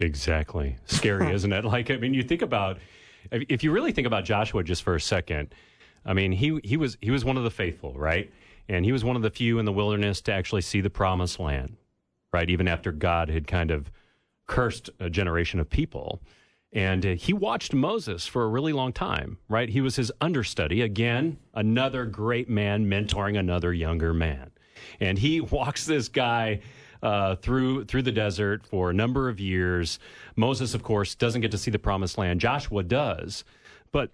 [0.00, 0.74] Exactly.
[0.86, 1.64] Scary, isn't it?
[1.64, 2.78] Like, I mean, you think about
[3.30, 5.54] if you really think about Joshua just for a second.
[6.04, 8.28] I mean, he he was he was one of the faithful, right?
[8.68, 11.38] And he was one of the few in the wilderness to actually see the promised
[11.38, 11.76] land,
[12.32, 12.50] right?
[12.50, 13.88] Even after God had kind of
[14.48, 16.20] cursed a generation of people.
[16.72, 19.68] And uh, he watched Moses for a really long time, right?
[19.68, 20.82] He was his understudy.
[20.82, 24.50] Again, another great man mentoring another younger man.
[24.98, 26.60] And he walks this guy
[27.02, 29.98] uh, through through the desert for a number of years.
[30.36, 32.40] Moses, of course, doesn't get to see the promised land.
[32.40, 33.44] Joshua does,
[33.92, 34.10] but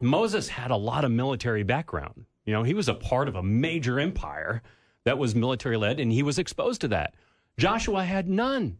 [0.00, 2.26] Moses had a lot of military background.
[2.44, 4.62] You know, he was a part of a major empire
[5.04, 7.14] that was military led, and he was exposed to that.
[7.58, 8.78] Joshua had none.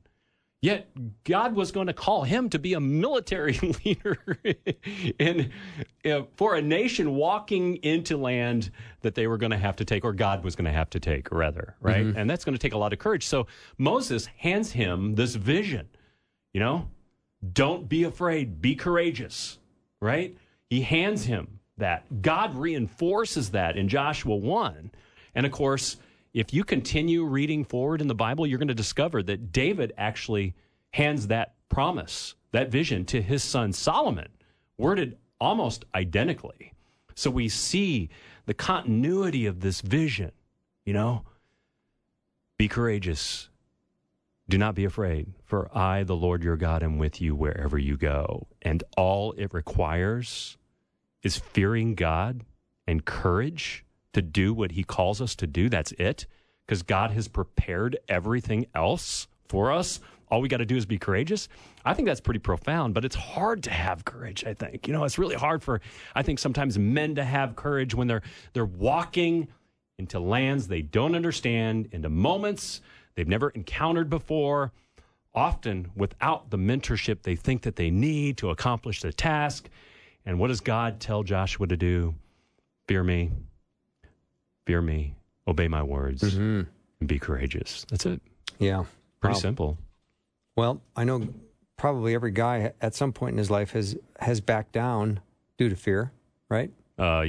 [0.61, 0.91] Yet
[1.23, 4.19] God was going to call him to be a military leader
[5.19, 5.53] in,
[6.05, 8.71] uh, for a nation walking into land
[9.03, 11.01] that they were going to have to take, or God was going to have to
[11.01, 12.05] take, rather, right?
[12.05, 13.25] And that's going to take a lot of courage.
[13.25, 15.89] So Moses hands him this vision,
[16.53, 16.89] you know,
[17.53, 19.59] don't be afraid, be courageous,
[20.01, 20.37] right?
[20.71, 22.21] He hands him that.
[22.21, 24.91] God reinforces that in Joshua 1.
[25.37, 25.99] And of course,
[26.39, 30.55] if you continue reading forward in the Bible, you're going to discover that David actually
[30.93, 34.29] hands that promise, that vision to his son Solomon,
[34.77, 36.73] worded almost identically.
[37.17, 38.09] So we see
[38.47, 40.31] the continuity of this vision,
[40.87, 41.25] you know?
[42.57, 43.49] Be courageous.
[44.49, 47.97] Do not be afraid, for I, the Lord your God, am with you wherever you
[47.97, 48.47] go.
[48.63, 50.57] And all it requires
[51.25, 52.45] is fearing God
[52.87, 53.85] and courage
[54.19, 55.69] to do what he calls us to do.
[55.69, 56.27] That's it.
[56.67, 60.01] Because God has prepared everything else for us.
[60.31, 61.49] All we got to do is be courageous.
[61.85, 64.87] I think that's pretty profound, but it's hard to have courage, I think.
[64.87, 65.81] You know, it's really hard for
[66.15, 69.49] I think sometimes men to have courage when they're they're walking
[69.99, 72.83] into lands they don't understand, into moments
[73.15, 74.73] they've never encountered before,
[75.35, 79.71] often without the mentorship they think that they need to accomplish the task.
[80.27, 82.15] And what does God tell Joshua to do?
[82.87, 83.31] Fear me,
[84.69, 85.15] fear me,
[85.47, 86.67] obey my words, and
[87.07, 87.87] be courageous.
[87.89, 88.21] That's it.
[88.59, 88.85] Yeah.
[89.23, 89.41] Pretty Wow.
[89.41, 89.79] simple.
[90.57, 91.27] Well, I know
[91.79, 95.21] probably every guy at some point in his life has has backed down
[95.57, 96.13] due to fear,
[96.51, 96.71] right?
[96.99, 97.25] Uh,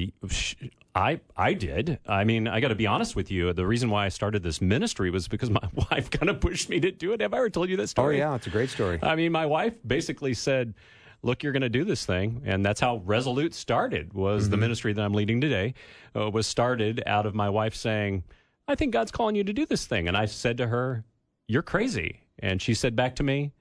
[0.93, 1.99] I I did.
[2.05, 3.53] I mean, I got to be honest with you.
[3.53, 6.81] The reason why I started this ministry was because my wife kind of pushed me
[6.81, 7.21] to do it.
[7.21, 8.17] Have I ever told you that story?
[8.17, 8.17] Oh story?
[8.17, 8.99] yeah, it's a great story.
[9.01, 10.73] I mean, my wife basically said,
[11.21, 14.13] "Look, you're going to do this thing," and that's how Resolute started.
[14.13, 15.73] Was the ministry that I'm leading today
[16.15, 18.23] uh, was started out of my wife saying,
[18.67, 21.03] "I think God's calling you to do this thing," and I said to her,
[21.47, 23.51] "You're crazy," and she said back to me.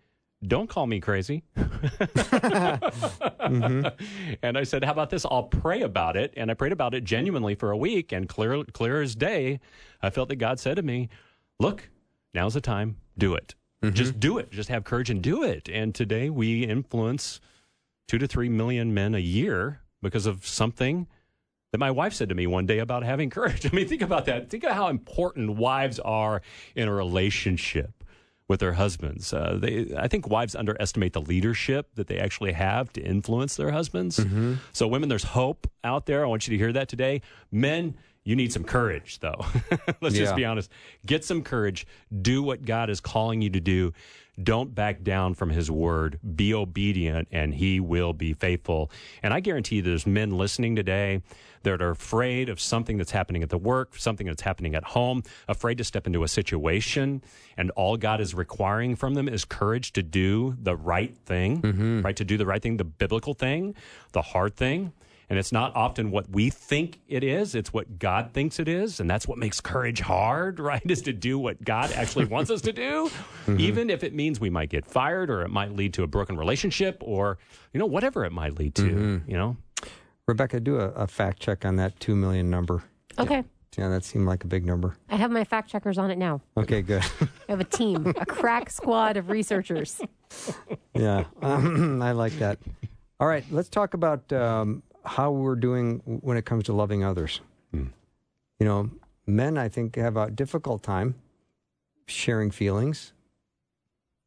[0.47, 1.42] Don't call me crazy.
[4.42, 5.25] And I said, "How about this?
[5.25, 8.62] I'll pray about it." And I prayed about it genuinely for a week, and clear,
[8.73, 9.59] clear as day,
[10.01, 11.09] I felt that God said to me,
[11.59, 11.88] "Look,
[12.35, 12.99] now's the time.
[13.16, 13.55] Do it.
[13.93, 14.51] Just do it.
[14.51, 17.41] Just have courage and do it." And today we influence
[18.09, 21.07] two to three million men a year because of something
[21.73, 23.67] that my wife said to me one day about having courage.
[23.67, 24.51] I mean, think about that.
[24.51, 26.43] Think of how important wives are
[26.75, 27.93] in a relationship
[28.49, 29.33] with their husbands.
[29.33, 33.71] Uh, they, I think wives underestimate the leadership that they actually have to influence their
[33.73, 34.19] husbands.
[34.73, 36.25] So, women, there's hope out there.
[36.25, 37.21] I want you to hear that today.
[37.53, 37.95] Men,
[38.29, 39.47] You need some courage, though.
[40.03, 40.25] Let's Yeah.
[40.25, 40.71] just be honest.
[41.07, 41.87] Get some courage.
[42.21, 43.95] Do what God is calling you to do.
[44.41, 46.21] Don't back down from His word.
[46.37, 48.91] Be obedient, and He will be faithful.
[49.23, 51.23] And I guarantee you, there's men listening today
[51.62, 55.23] that are afraid of something that's happening at the work, something that's happening at home,
[55.49, 57.23] afraid to step into a situation,
[57.57, 62.03] and all God is requiring from them is courage to do the right thing, mm-hmm.
[62.03, 62.17] right?
[62.17, 63.75] To do the right thing, the biblical thing,
[64.12, 64.93] the hard thing.
[65.31, 68.99] And it's not often what we think it is, it's what God thinks it is.
[68.99, 70.83] And that's what makes courage hard, right?
[70.88, 73.11] Is to do what God actually wants us to do,
[73.59, 76.37] even if it means we might get fired or it might lead to a broken
[76.37, 77.38] relationship or,
[77.73, 79.57] you know, whatever it might lead to, you know?
[80.27, 82.83] Rebecca, do a, a fact check on that 2 million number.
[83.19, 83.43] Okay.
[83.79, 84.97] Yeah, that seemed like a big number.
[85.09, 86.41] I have my fact checkers on it now.
[86.57, 87.03] Okay, good.
[87.21, 90.01] I have a team, a crack squad of researchers.
[90.95, 92.59] yeah, I like that.
[93.21, 97.40] All right, let's talk about um, how we're doing when it comes to loving others.
[98.61, 98.90] You know,
[99.25, 101.14] men, I think, have a difficult time
[102.07, 103.12] sharing feelings,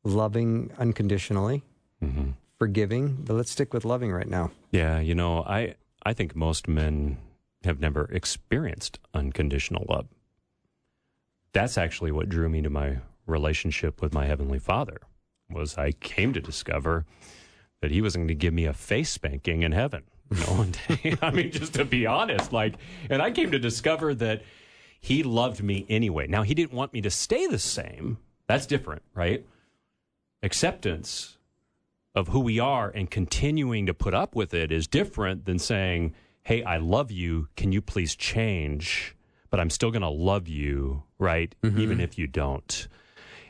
[0.03, 1.63] loving unconditionally,
[2.01, 2.31] Mm-hmm.
[2.57, 3.17] forgiving.
[3.25, 4.49] But let's stick with loving right now.
[4.71, 7.17] Yeah, you know, I I think most men
[7.63, 10.07] have never experienced unconditional love.
[11.53, 14.97] That's actually what drew me to my relationship with my heavenly Father.
[15.49, 17.05] Was I came to discover
[17.81, 20.03] that he wasn't going to give me a face spanking in heaven.
[20.87, 21.17] Day.
[21.21, 22.75] I mean, just to be honest, like,
[23.09, 24.43] and I came to discover that
[24.99, 26.27] he loved me anyway.
[26.27, 28.17] Now, he didn't want me to stay the same.
[28.47, 29.45] That's different, right?
[30.43, 31.37] Acceptance
[32.15, 36.13] of who we are and continuing to put up with it is different than saying,
[36.43, 37.47] Hey, I love you.
[37.55, 39.15] Can you please change?
[39.49, 41.53] But I'm still going to love you, right?
[41.61, 41.79] Mm-hmm.
[41.79, 42.87] Even if you don't.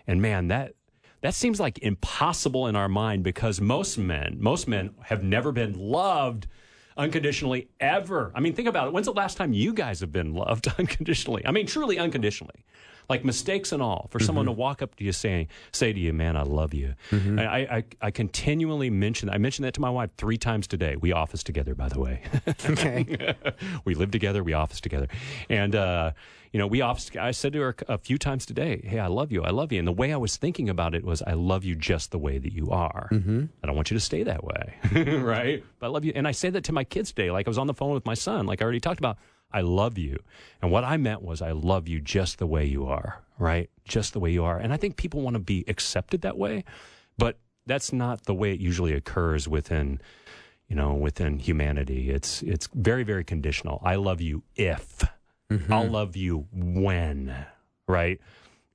[0.08, 0.74] And man, that
[1.22, 5.78] that seems like impossible in our mind because most men, most men have never been
[5.78, 6.48] loved
[6.98, 8.32] unconditionally ever.
[8.36, 8.94] I mean, think about it.
[8.94, 11.46] When's the last time you guys have been loved unconditionally?
[11.46, 12.64] I mean, truly unconditionally.
[13.10, 16.14] Like mistakes and all, for someone to walk up to you saying, say to you,
[16.14, 16.96] man, I love you.
[17.12, 17.46] I,
[17.78, 20.96] I, I continually mention, I mentioned that to my wife three times today.
[20.96, 22.22] We office together, by the way.
[22.48, 23.36] Okay.
[23.86, 25.08] we live together, we office together.
[25.50, 26.12] And, uh,
[26.52, 29.32] you know, we office, I said to her a few times today, Hey, I love
[29.32, 29.44] you.
[29.44, 29.80] I love you.
[29.80, 32.38] And the way I was thinking about it was, I love you just the way
[32.38, 33.08] that you are.
[33.12, 33.46] Mm-hmm.
[33.64, 34.76] I don't want you to stay that way.
[35.22, 35.64] right.
[35.80, 36.12] But I love you.
[36.14, 37.32] And I say that to my kids today.
[37.32, 39.18] Like I was on the phone with my son, like I already talked about.
[39.54, 40.18] I love you.
[40.62, 43.70] And what I meant was, I love you just the way you are, right?
[43.86, 44.58] Just the way you are.
[44.58, 46.64] And I think people want to be accepted that way,
[47.18, 50.02] but that's not the way it usually occurs within,
[50.68, 52.10] you know, within humanity.
[52.10, 53.80] It's, it's very, very conditional.
[53.84, 55.04] I love you if,
[55.50, 55.72] mm-hmm.
[55.72, 57.36] I'll love you when,
[57.88, 58.20] right?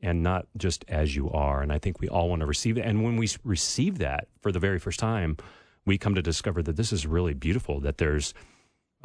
[0.02, 1.62] And not just as you are.
[1.62, 2.84] And I think we all want to receive it.
[2.84, 5.36] And when we receive that for the very first time,
[5.84, 8.34] we come to discover that this is really beautiful, that there's,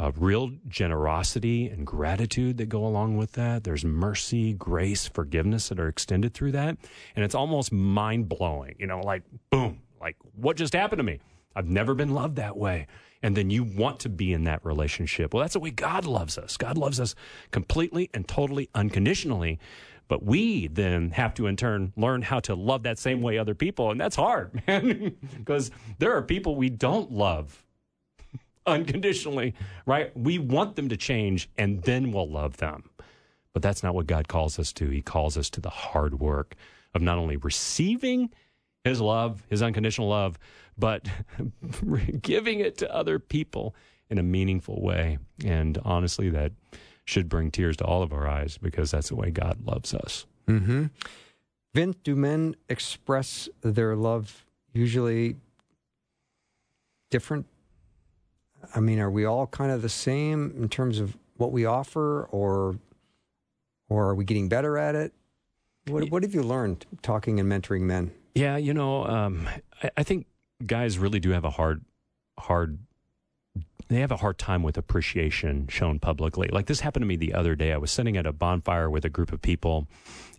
[0.02, 3.64] uh, real generosity and gratitude that go along with that.
[3.64, 6.78] There's mercy, grace, forgiveness that are extended through that.
[7.16, 11.20] And it's almost mind blowing, you know, like, boom, like what just happened to me?
[11.56, 12.88] I've never been loved that way.
[13.22, 15.36] And then you want to be in that relationship.
[15.36, 16.58] Well, that's the way God loves us.
[16.58, 17.14] God loves us
[17.52, 19.60] completely and totally unconditionally.
[20.08, 23.54] But we then have to, in turn, learn how to love that same way other
[23.54, 23.92] people.
[23.92, 27.64] And that's hard, man, because there are people we don't love
[28.66, 29.54] unconditionally,
[29.86, 30.16] right?
[30.18, 32.90] We want them to change and then we'll love them.
[33.54, 34.90] But that's not what God calls us to.
[34.90, 36.56] He calls us to the hard work
[36.94, 38.30] of not only receiving
[38.84, 40.40] his love, his unconditional love,
[40.78, 41.08] but
[42.22, 43.76] giving it to other people
[44.10, 45.18] in a meaningful way.
[45.46, 46.54] And honestly, that
[47.06, 50.26] should bring tears to all of our eyes because that's the way God loves us.
[50.48, 50.86] Mm-hmm.
[51.74, 55.38] Vince, do men express their love usually
[57.10, 57.46] different?
[58.76, 62.26] I mean, are we all kind of the same in terms of what we offer,
[62.26, 62.78] or
[63.90, 65.14] or are we getting better at it?
[65.88, 68.12] What, what have you learned talking and mentoring men?
[68.36, 69.50] Yeah, you know, um,
[69.82, 70.28] I, I think
[70.66, 71.84] guys really do have a hard,
[72.40, 72.80] hard.
[73.90, 76.48] They have a hard time with appreciation shown publicly.
[76.50, 77.74] Like this happened to me the other day.
[77.74, 79.88] I was sitting at a bonfire with a group of people,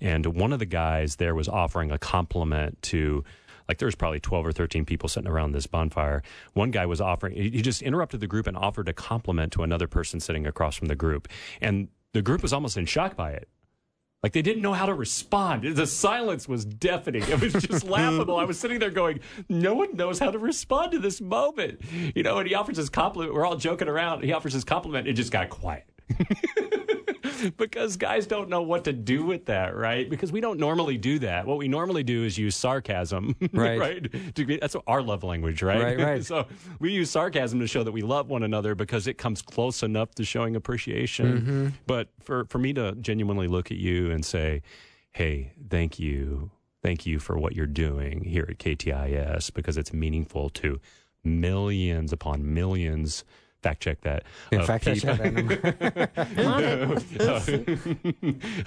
[0.01, 3.25] and one of the guys there was offering a compliment to.
[3.73, 6.23] Like there was probably twelve or thirteen people sitting around this bonfire.
[6.53, 7.35] One guy was offering.
[7.35, 10.77] He he just interrupted the group and offered a compliment to another person sitting across
[10.77, 11.27] from the group,
[11.63, 13.49] and the group was almost in shock by it.
[14.23, 15.65] Like they didn't know how to respond.
[15.75, 17.23] The silence was deafening.
[17.23, 18.37] It was just laughable.
[18.37, 21.81] I was sitting there going, no one knows how to respond to this moment.
[22.15, 23.35] You know, and he offers his compliment.
[23.35, 24.23] We're all joking around.
[24.23, 25.09] He offers his compliment.
[25.09, 25.89] It just got quiet.
[27.57, 30.09] because guys don't know what to do with that, right?
[30.09, 31.47] Because we don't normally do that.
[31.47, 33.79] What we normally do is use sarcasm, Right.
[33.79, 34.35] right?
[34.35, 35.83] To be- That's our love language, right?
[35.83, 36.25] Right, right.
[36.33, 36.47] so
[36.79, 40.15] we use sarcasm to show that we love one another because it comes close enough
[40.17, 41.41] to showing appreciation.
[41.41, 41.69] Mm-hmm.
[41.87, 44.63] But for for me to genuinely look at you and say,
[45.13, 46.51] "Hey, thank you,
[46.83, 50.81] thank you for what you're doing here at KTIS because it's meaningful to
[51.25, 53.25] millions upon millions."
[53.63, 54.25] Fact check that.
[54.51, 56.11] In fact, I people- have that number.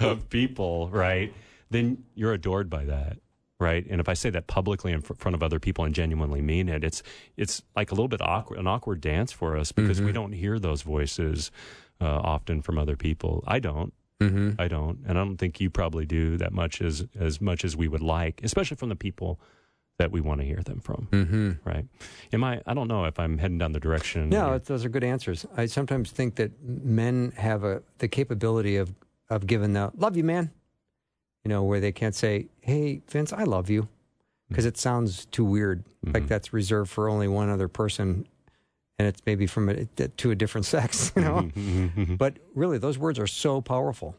[0.00, 1.32] of people, right?
[1.70, 3.18] Then you're adored by that,
[3.60, 3.84] right?
[3.90, 6.82] And if I say that publicly in front of other people and genuinely mean it,
[6.82, 7.02] it's
[7.36, 10.58] it's like a little bit awkward, an awkward dance for us because we don't hear
[10.58, 11.50] those voices
[12.00, 13.44] uh, often from other people.
[13.46, 13.92] I don't.
[14.20, 14.58] Mm-hmm.
[14.58, 17.76] I don't, and I don't think you probably do that much as as much as
[17.76, 19.38] we would like, especially from the people
[19.98, 21.08] that we want to hear them from.
[21.10, 21.50] Mm-hmm.
[21.64, 21.86] Right?
[22.32, 22.60] Am I?
[22.66, 24.28] I don't know if I'm heading down the direction.
[24.28, 25.46] No, it's- those are good answers.
[25.56, 28.94] I sometimes think that men have a the capability of
[29.30, 30.50] of giving the "love you, man,"
[31.44, 33.88] you know, where they can't say, "Hey, Vince, I love you,"
[34.48, 35.84] because it sounds too weird.
[36.04, 38.28] Like that's reserved for only one other person,
[38.98, 41.50] and it's maybe from a, to a different sex, you know.
[42.16, 44.14] but really, those words are so powerful,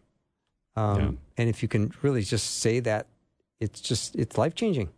[0.75, 1.11] um, Yeah.
[1.38, 3.07] and if you can really just say that,
[3.61, 4.89] it's just it's life changing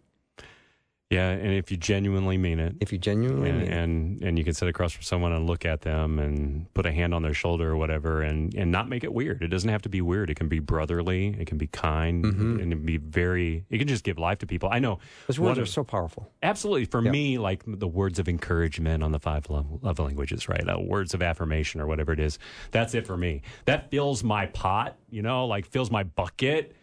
[1.10, 3.74] yeah, and if you genuinely mean it, if you genuinely and, mean it.
[3.76, 6.92] and and you can sit across from someone and look at them and put a
[6.92, 9.42] hand on their shoulder or whatever and and not make it weird.
[9.42, 10.30] It doesn't have to be weird.
[10.30, 11.30] It can be brotherly.
[11.40, 12.24] It can be kind.
[12.26, 12.60] Mm-hmm.
[12.60, 14.70] and it can be very it can just give life to people.
[14.72, 16.32] I know Those words are of- so powerful.
[16.44, 16.86] absolutely.
[16.86, 17.10] For Yeah.
[17.10, 20.68] me like the words of encouragement on the five love, love languages right?
[20.70, 22.38] Uh, words of affirmation or whatever it is.
[22.70, 23.42] That's it for me.
[23.66, 26.76] That fills my pot you know like fills my bucket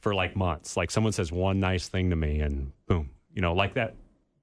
[0.00, 0.74] for like months.
[0.74, 3.94] Like someone says one nice thing to me and boom you know like that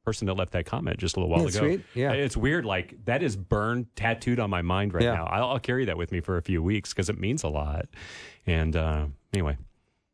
[0.05, 1.81] person that left that comment just a little while ago sweet?
[1.95, 2.11] Yeah.
[2.11, 5.13] it's weird like that is burned tattooed on my mind right Yeah.
[5.13, 7.49] now I'll, I'll carry that with me for a few weeks because it means a
[7.49, 7.85] lot
[8.45, 9.57] and uh, anyway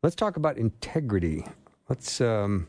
[0.02, 1.44] Let's talk about integrity.
[1.88, 2.68] Let's um,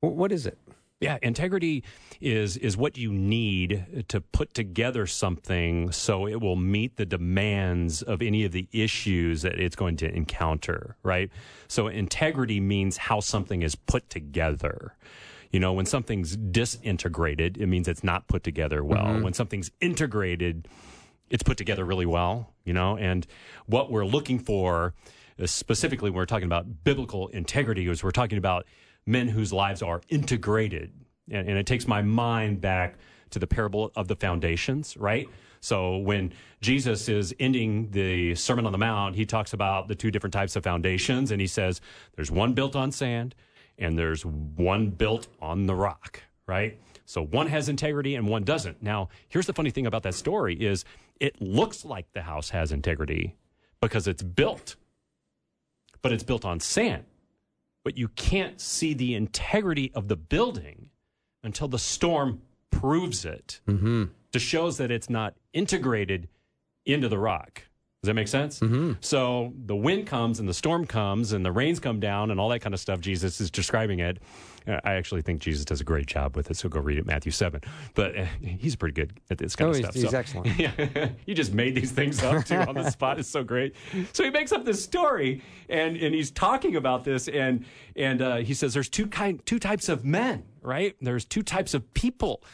[0.00, 0.56] what is it?
[1.00, 1.84] Yeah, integrity
[2.20, 8.02] is is what you need to put together something so it will meet the demands
[8.02, 11.30] of any of the issues that it's going to encounter, right?
[11.68, 14.96] So integrity means how something is put together.
[15.52, 19.20] You know, when something's disintegrated, it means it's not put together well.
[19.22, 20.66] When something's integrated,
[21.30, 23.24] it's put together really well, you know, and
[23.66, 24.94] what we're looking for
[25.40, 28.66] uh, specifically when we're talking about biblical integrity is we're talking about
[29.08, 30.92] men whose lives are integrated.
[31.30, 32.96] And, and it takes my mind back
[33.30, 35.28] to the parable of the foundations, right?
[35.60, 40.10] So when Jesus is ending the Sermon on the Mount, he talks about the two
[40.10, 41.80] different types of foundations and he says
[42.14, 43.34] there's one built on sand
[43.78, 46.78] and there's one built on the rock, right?
[47.06, 48.82] So one has integrity and one doesn't.
[48.82, 50.84] Now, here's the funny thing about that story is
[51.18, 53.36] it looks like the house has integrity
[53.80, 54.76] because it's built,
[56.02, 57.04] but it's built on sand.
[57.88, 60.90] But you can't see the integrity of the building
[61.42, 64.04] until the storm proves it Mm-hmm.
[64.32, 66.28] to shows that it's not integrated
[66.84, 67.62] into the rock.
[68.02, 68.60] Does that make sense?
[68.60, 68.92] Mm-hmm.
[69.00, 72.48] So the wind comes and the storm comes and the rains come down and all
[72.50, 73.00] that kind of stuff.
[73.00, 74.18] Jesus is describing it.
[74.68, 76.56] Uh, I actually think Jesus does a great job with it.
[76.56, 77.60] So go read it, Matthew 7.
[77.94, 79.94] But uh, he's pretty good at this kind Oh, of he's- stuff.
[80.00, 80.58] he's So- excellent.
[81.00, 83.18] yeah, you just made these things up too on the spot.
[83.18, 83.74] It's so great.
[84.12, 87.64] So he makes up this story, and and he's talking about this, and
[87.96, 90.94] and uh, he says there's two kind two types of men, right?
[91.00, 92.44] There's two types of people,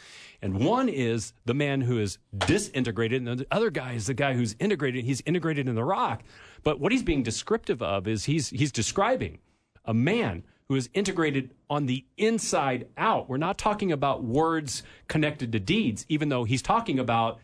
[0.45, 4.33] and one is the man who is disintegrated, and the other guy is the guy
[4.35, 5.03] who's integrated.
[5.03, 6.21] He's integrated in the rock,
[6.61, 9.39] but what he's being descriptive of is he's he's describing
[9.85, 13.27] a man who is integrated on the inside out.
[13.27, 17.39] We're not talking about words connected to deeds, even though he's talking about,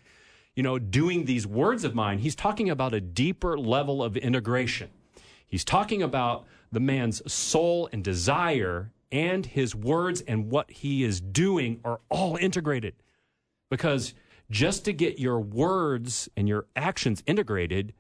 [0.56, 2.20] you know, doing these words of mine.
[2.20, 4.92] He's talking about a deeper level of integration.
[5.48, 11.20] He's talking about the man's soul and desire and his words and what he is
[11.20, 12.96] doing are all integrated.
[13.70, 14.14] Because
[14.50, 17.94] just to get your words and your actions integrated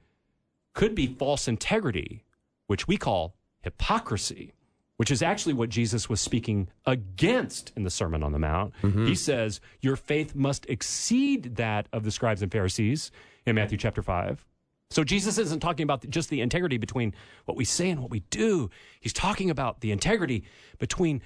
[0.74, 2.24] could be false integrity,
[2.68, 4.54] which we call hypocrisy,
[4.98, 8.74] which is actually what Jesus was speaking against in the Sermon on the Mount.
[8.84, 9.08] Mm-hmm.
[9.08, 13.12] He says, Your faith must exceed that of the scribes and Pharisees
[13.46, 14.46] in Matthew chapter 5.
[14.92, 17.16] So Jesus isn't talking about just the integrity between
[17.46, 18.70] what we say and what we do.
[19.00, 20.44] He's talking about the integrity
[20.80, 21.22] between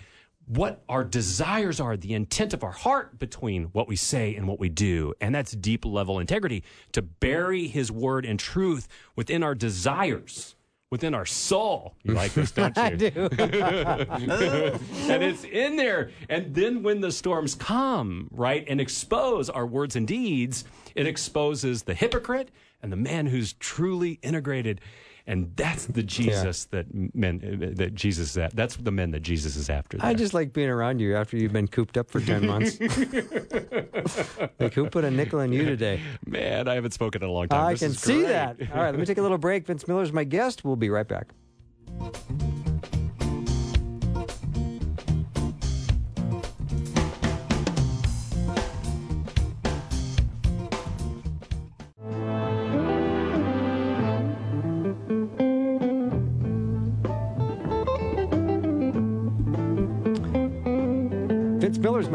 [0.45, 4.59] what our desires are, the intent of our heart between what we say and what
[4.59, 5.13] we do.
[5.19, 10.55] And that's deep level integrity to bury his word and truth within our desires,
[10.91, 11.95] within our soul.
[12.03, 12.83] You like this, don't you?
[12.83, 13.09] I do.
[15.09, 16.11] and it's in there.
[16.29, 21.81] And then when the storms come, right, and expose our words and deeds, it exposes
[21.81, 22.51] the hypocrite
[22.85, 24.79] and the man who's truly integrated.
[25.27, 28.55] And that's the Jesus that men that Jesus is at.
[28.55, 29.97] That's the men that Jesus is after.
[29.99, 32.79] I just like being around you after you've been cooped up for 10 months.
[34.59, 35.99] like, who put a nickel in you today?
[36.27, 37.65] man, I haven't spoken in a long time.
[37.65, 38.57] I This can see that.
[38.71, 39.65] All right, let me take a little break.
[39.65, 40.63] Vince Miller's my guest.
[40.63, 41.33] We'll be right back.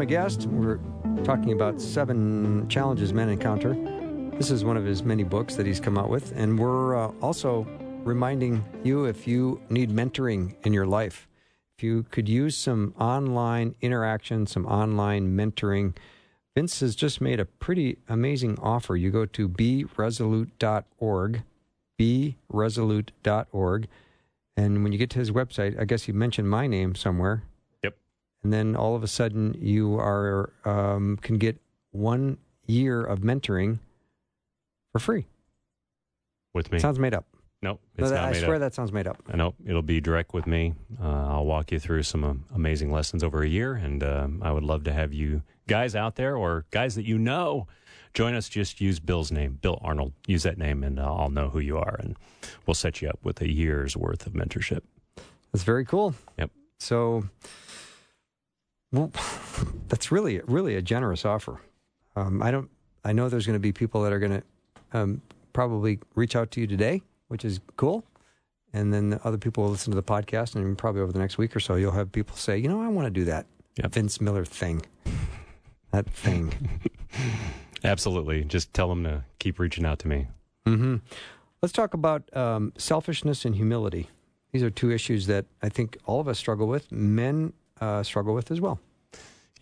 [0.01, 0.47] My guest.
[0.47, 0.79] We're
[1.23, 3.75] talking about seven challenges men encounter.
[4.35, 6.33] This is one of his many books that he's come out with.
[6.35, 7.67] And we're uh, also
[8.03, 11.27] reminding you if you need mentoring in your life,
[11.77, 15.95] if you could use some online interaction, some online mentoring,
[16.55, 18.95] Vince has just made a pretty amazing offer.
[18.95, 21.43] You go to beresolute.org,
[21.99, 23.87] beresolute.org.
[24.57, 27.43] And when you get to his website, I guess he mentioned my name somewhere.
[28.43, 31.57] And then all of a sudden you are um, can get
[31.91, 32.37] one
[32.67, 33.79] year of mentoring
[34.91, 35.25] for free.
[36.53, 36.79] With me.
[36.79, 37.25] Sounds made up.
[37.61, 37.79] nope.
[37.97, 38.59] No, It's that- not I swear up.
[38.61, 39.21] that sounds made up.
[39.31, 40.73] I know it'll be direct with me.
[41.01, 44.51] Uh, I'll walk you through some um, amazing lessons over a year, and um, I
[44.51, 47.67] would love to have you guys out there or guys that you know
[48.13, 48.49] join us.
[48.49, 50.11] Just use Bill's name, Bill Arnold.
[50.27, 52.17] Use that name, and uh, I'll know who you are, and
[52.65, 54.81] we'll set you up with a year's worth of mentorship.
[55.53, 56.15] That's very cool.
[56.37, 56.51] Yep.
[56.79, 57.23] So,
[58.91, 59.11] well,
[59.87, 61.61] that's really really a generous offer.
[62.15, 62.69] Um, I don't.
[63.03, 64.43] I know there's going to be people that are going to
[64.93, 65.21] um,
[65.53, 68.03] probably reach out to you today, which is cool.
[68.73, 71.37] And then the other people will listen to the podcast, and probably over the next
[71.37, 73.45] week or so, you'll have people say, "You know, I want to do that
[73.77, 73.93] Yep.
[73.93, 74.81] Vince Miller thing,
[75.91, 76.53] that thing."
[77.83, 78.43] Absolutely.
[78.43, 80.27] Just tell them to keep reaching out to me.
[80.65, 80.97] hmm
[81.61, 84.09] Let's talk about um, selfishness and humility.
[84.51, 86.91] These are two issues that I think all of us struggle with.
[86.91, 88.79] Men uh, struggle with as well.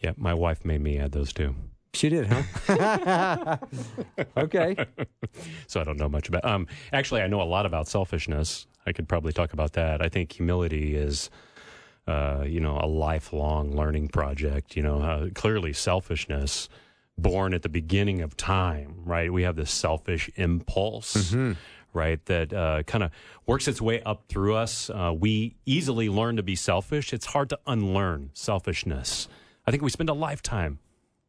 [0.01, 1.55] Yeah, my wife made me add those two,
[1.93, 3.57] She did, huh?
[4.37, 4.75] okay.
[5.67, 6.45] so I don't know much about.
[6.45, 8.67] Um, actually, I know a lot about selfishness.
[8.85, 10.01] I could probably talk about that.
[10.01, 11.29] I think humility is.
[12.07, 14.75] uh, you know, a lifelong learning project.
[14.75, 16.67] You know, uh, clearly selfishness
[17.19, 19.31] born at the beginning of time, right?
[19.31, 21.35] We have this selfish impulse.
[21.91, 23.11] Right, that uh, kind of
[23.47, 24.91] works its way up through us.
[24.91, 27.13] Uh, we easily learn to be selfish.
[27.13, 29.27] It's hard to unlearn selfishness.
[29.65, 30.77] I think we spend a lifetime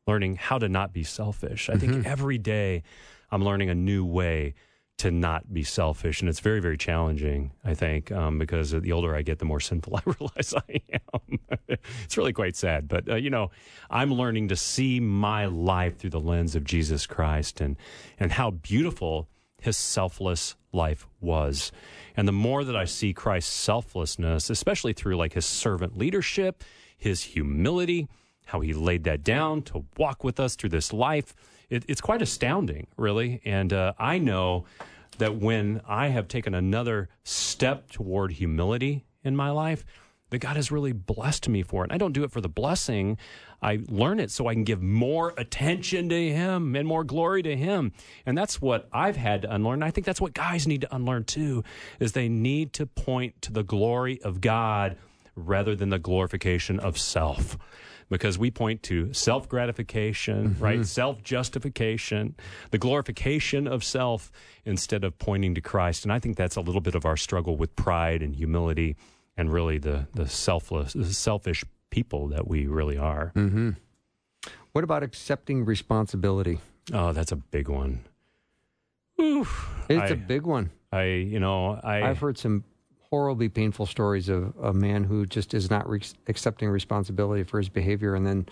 [0.06, 1.70] learning how to not be selfish.
[1.70, 2.82] I think every day
[3.30, 4.54] I'm learning a new way
[5.00, 6.20] to not be selfish.
[6.20, 9.61] And it's very, very challenging, I think, um, because the older I get, the more
[9.70, 11.38] sinful I realize I am.
[12.04, 12.86] it's really quite sad.
[12.86, 13.50] But, uh, you know,
[13.88, 17.78] I'm learning to see my life through the lens of Jesus Christ and,
[18.18, 19.30] and how beautiful
[19.61, 21.72] his selfless life was.
[22.16, 26.62] And the more that I see Christ's selflessness, especially through like his servant leadership,
[26.96, 28.08] his humility,
[28.46, 31.34] how he laid that down to walk with us through this life,
[31.68, 33.40] it, it's quite astounding, really.
[33.44, 34.64] And uh, I know
[35.18, 39.84] that when I have taken another step toward humility in my life,
[40.31, 41.93] that God has really blessed me for it.
[41.93, 43.18] I don't do it for the blessing.
[43.62, 47.57] I learn it so I can give more attention to Him and more glory to
[47.57, 47.93] Him.
[48.24, 49.83] And that's what I've had to unlearn.
[49.83, 51.62] I think that's what guys need to unlearn too,
[51.99, 54.97] is they need to point to the glory of God
[55.35, 57.59] rather than the glorification of self.
[58.09, 60.64] Because we point to self gratification, mm-hmm.
[60.64, 60.85] right?
[60.85, 62.35] Self justification,
[62.72, 64.33] the glorification of self
[64.64, 66.05] instead of pointing to Christ.
[66.05, 68.97] And I think that's a little bit of our struggle with pride and humility
[69.41, 73.32] and really the, the selfless, the selfish people that we really are.
[73.34, 73.70] Mm-hmm.
[74.72, 76.61] What about accepting responsibility?
[76.93, 78.01] Oh, that's a big one.
[79.20, 79.68] Oof.
[79.88, 80.70] It's I- a big one.
[80.93, 82.64] I, you know, I, I've heard some
[83.11, 87.68] horribly painful stories of a man who just is not re- accepting responsibility for his
[87.68, 88.47] behavior, and then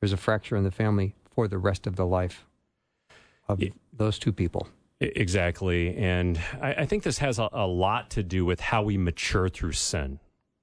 [0.00, 2.44] there's a fracture in the family for the rest of the life
[3.48, 3.70] of Yeah.
[3.92, 4.68] those two people.
[5.00, 5.96] Exactly.
[5.96, 9.48] And I, I think this has a, a lot to do with how we mature
[9.48, 10.18] through sin.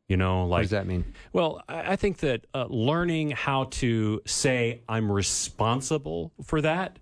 [0.09, 1.05] You know, What like, does that mean?
[1.31, 6.97] well, I, I think that uh, learning how to say, I'm responsible for that,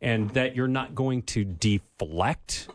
[0.00, 2.68] and that you're not going to deflect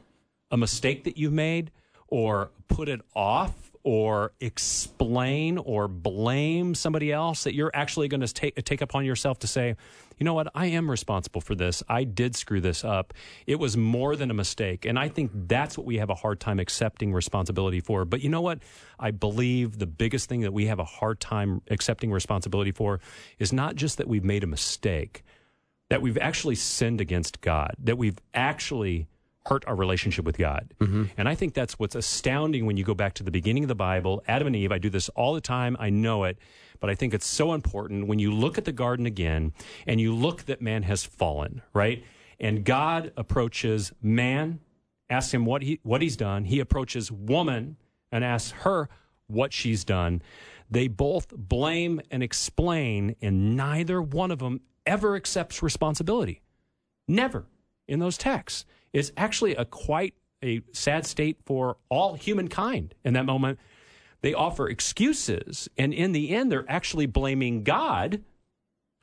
[0.52, 1.72] a mistake that you've made
[2.08, 8.34] or put it off or explain or blame somebody else that you're actually going to
[8.34, 9.76] take take upon yourself to say,
[10.18, 11.84] you know what, I am responsible for this.
[11.88, 13.14] I did screw this up.
[13.46, 14.86] It was more than a mistake.
[14.86, 18.06] And I think that's what we have a hard time accepting responsibility for.
[18.06, 18.60] But you know what?
[19.00, 23.00] I believe the biggest thing that we have a hard time accepting responsibility for
[23.38, 25.24] is not just that we've made a mistake,
[25.92, 29.08] that we've actually sinned against God, that we've actually
[29.46, 30.74] hurt our relationship with God.
[30.80, 31.06] Mm-hmm.
[31.18, 33.76] And I think that's what's astounding when you go back to the beginning of the
[33.76, 34.72] Bible, Adam and Eve.
[34.72, 35.78] I do this all the time.
[35.80, 36.38] I know it,
[36.80, 39.54] but I think it's so important when you look at the garden again
[39.86, 42.04] and you look that man has fallen, right?
[42.40, 44.60] And God approaches man,
[45.10, 46.46] asks him what he what he's done.
[46.46, 47.78] He approaches woman
[48.12, 48.90] and asks her
[49.28, 50.22] what she's done.
[50.70, 56.42] They both blame and explain, and neither one of them ever accepts responsibility.
[57.08, 57.46] Never
[57.88, 58.66] in those texts.
[58.96, 63.60] It's actually a quite a sad state for all humankind in that moment.
[64.22, 68.24] They offer excuses, and in the end, they're actually blaming God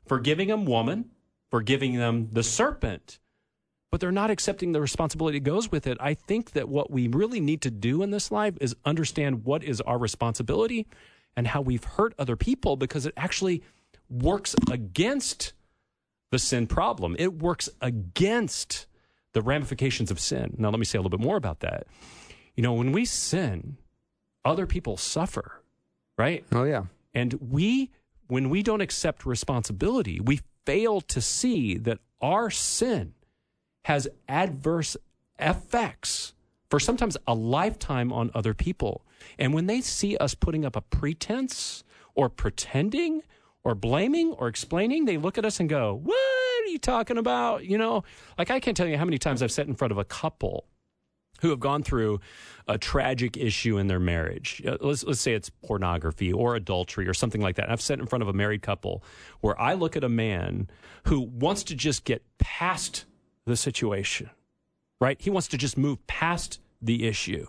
[0.07, 1.11] for giving them woman,
[1.51, 3.19] for giving them the serpent,
[3.91, 5.97] but they're not accepting the responsibility that goes with it.
[6.01, 9.63] I think that what we really need to do in this life is understand what
[9.63, 10.87] is our responsibility
[11.37, 13.61] and how we've hurt other people because it actually
[14.09, 15.53] works against
[16.31, 17.15] the sin problem.
[17.19, 18.87] It works against
[19.33, 20.55] the ramifications of sin.
[20.57, 21.87] Now, let me say a little bit more about that.
[22.55, 23.77] You know, when we sin,
[24.45, 25.61] other people suffer,
[26.17, 26.45] right?
[26.51, 26.83] Oh, yeah.
[27.13, 27.89] And we,
[28.27, 33.13] when we don't accept responsibility, we fail to see that our sin
[33.85, 34.95] has adverse
[35.39, 36.33] effects
[36.69, 39.05] for sometimes a lifetime on other people.
[39.37, 41.83] And when they see us putting up a pretense
[42.15, 43.23] or pretending
[43.63, 47.65] or blaming or explaining, they look at us and go, What are you talking about?
[47.65, 48.03] You know,
[48.37, 50.65] like I can't tell you how many times I've sat in front of a couple
[51.41, 52.19] who have gone through
[52.67, 54.61] a tragic issue in their marriage.
[54.65, 57.69] Uh, let's, let's say it's pornography or adultery or something like that.
[57.69, 59.03] I've sat in front of a married couple
[59.41, 60.69] where I look at a man
[61.05, 63.05] who wants to just get past
[63.45, 64.29] the situation,
[65.01, 65.21] right?
[65.21, 67.47] He wants to just move past the issue.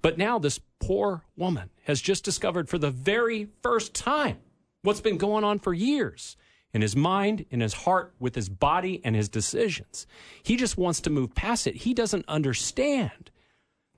[0.00, 4.38] But now this poor woman has just discovered for the very first time
[4.82, 6.36] what's been going on for years
[6.72, 10.06] in his mind, in his heart, with his body and his decisions.
[10.42, 11.76] He just wants to move past it.
[11.76, 13.30] He doesn't understand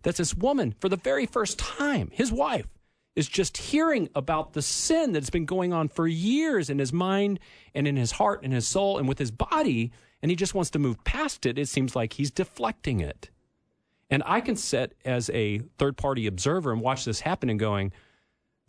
[0.03, 2.67] that this woman, for the very first time, his wife,
[3.17, 7.41] is just hearing about the sin that's been going on for years in his mind
[7.75, 9.91] and in his heart and his soul and with his body,
[10.23, 11.59] and he just wants to move past it.
[11.59, 13.31] It seems like he's deflecting it.
[14.11, 17.93] And I can sit as a third party observer and watch this happen and going,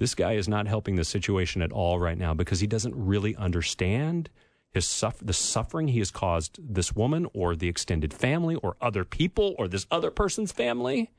[0.02, 3.36] this guy is not helping the situation at all right now because he doesn't really
[3.36, 4.32] understand
[4.72, 9.54] his the suffering he has caused this woman or the extended family or other people
[9.60, 11.12] or this other person's family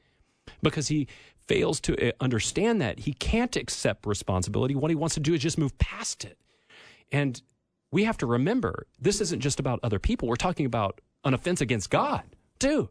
[0.65, 1.07] because he
[1.47, 2.99] fails to uh, understand that.
[2.99, 4.75] He can't accept responsibility.
[4.75, 6.37] What he wants to do is just move past it.
[7.13, 7.41] And
[7.93, 10.27] we have to remember this isn't just about other people.
[10.27, 12.25] We're talking about an offense against god
[12.59, 12.91] too.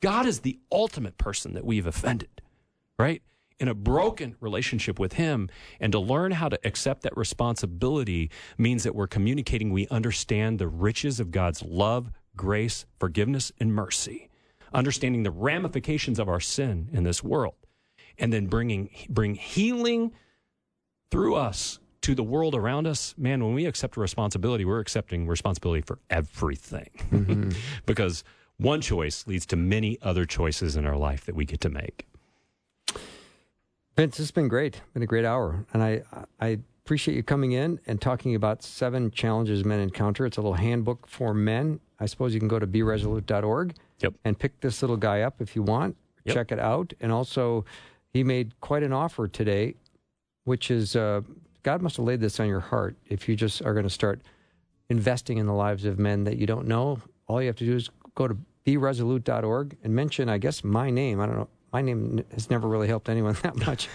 [0.00, 2.42] God is the ultimate person that we've offended
[2.96, 3.22] right
[3.58, 5.48] in a broken relationship with Him.
[5.80, 10.68] And to learn how to accept that responsibility means that we're communicating we understand the
[10.68, 14.28] riches of God's love, grace, forgiveness, and mercy,
[14.72, 17.54] understanding the ramifications of our sin in this world,
[18.18, 20.12] and then bringing bring healing
[21.10, 25.80] through us to the world around us, man, when we accept responsibility, we're accepting responsibility
[25.80, 26.90] for everything.
[27.10, 27.50] Mm-hmm.
[27.86, 28.22] because
[28.58, 32.06] one choice leads to many other choices in our life that we get to make.
[33.96, 34.82] Vince, it's been great.
[34.92, 36.02] Been a great hour, and I
[36.38, 40.26] I appreciate you coming in and talking about seven challenges men encounter.
[40.26, 41.80] It's a little handbook for men.
[41.98, 44.14] I suppose you can go to beresolute.org yep.
[44.22, 45.96] and pick this little guy up if you want.
[46.26, 46.34] Yep.
[46.34, 46.92] Check it out.
[47.00, 47.64] And also,
[48.12, 49.76] he made quite an offer today,
[50.44, 51.22] which is uh,
[51.62, 52.96] God must have laid this on your heart.
[53.06, 54.20] If you just are going to start
[54.90, 57.74] investing in the lives of men that you don't know, all you have to do
[57.74, 58.36] is go to
[58.66, 61.18] beresolute.org and mention, I guess, my name.
[61.18, 63.90] I don't know my name has never really helped anyone that much.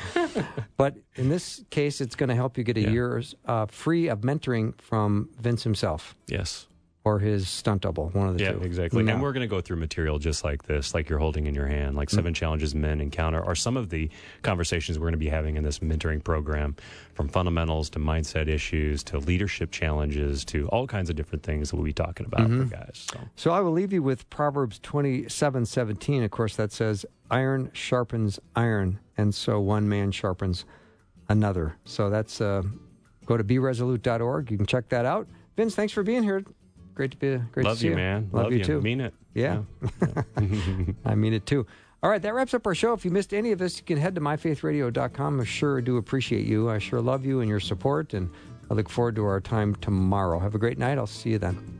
[0.78, 2.90] but in this case, it's going to help you get a yeah.
[2.92, 6.16] year uh, free of mentoring from Vince himself.
[6.28, 6.68] Yes
[7.04, 8.60] or his stunt double, one of the yeah, two.
[8.60, 9.02] Yeah, exactly.
[9.02, 9.14] No.
[9.14, 11.66] And we're going to go through material just like this, like you're holding in your
[11.66, 12.34] hand, like 7 mm-hmm.
[12.34, 14.10] challenges men encounter, are some of the
[14.43, 16.76] conversations we're going to be having in this mentoring program,
[17.16, 21.76] from fundamentals to mindset issues to leadership challenges to all kinds of different things that
[21.76, 22.68] we'll be talking about mm-hmm.
[22.68, 23.08] for guys.
[23.12, 23.20] So.
[23.36, 26.22] so I will leave you with Proverbs twenty seven seventeen.
[26.24, 30.66] Of course, that says, "Iron sharpens iron, and so one man sharpens
[31.30, 32.62] another." So that's uh,
[33.26, 34.52] go to beresolute.org.
[34.52, 35.28] You can check that out.
[35.58, 36.43] Vince, thanks for being here
[37.02, 38.30] great to be great Love to see you, man.
[38.32, 38.82] Love, Love you, you too.
[38.82, 39.14] Mean it.
[39.34, 39.64] Yeah,
[40.02, 40.22] yeah.
[41.06, 41.66] I mean it too.
[42.04, 42.93] All right, that wraps up our show.
[42.93, 45.39] If you missed any of this, you can head to myfaithradio.com.
[45.41, 46.70] I sure do appreciate you.
[46.70, 48.30] I sure love you and your support, and
[48.70, 50.39] I look forward to our time tomorrow.
[50.39, 50.97] Have a great night.
[50.97, 51.80] I'll see you then.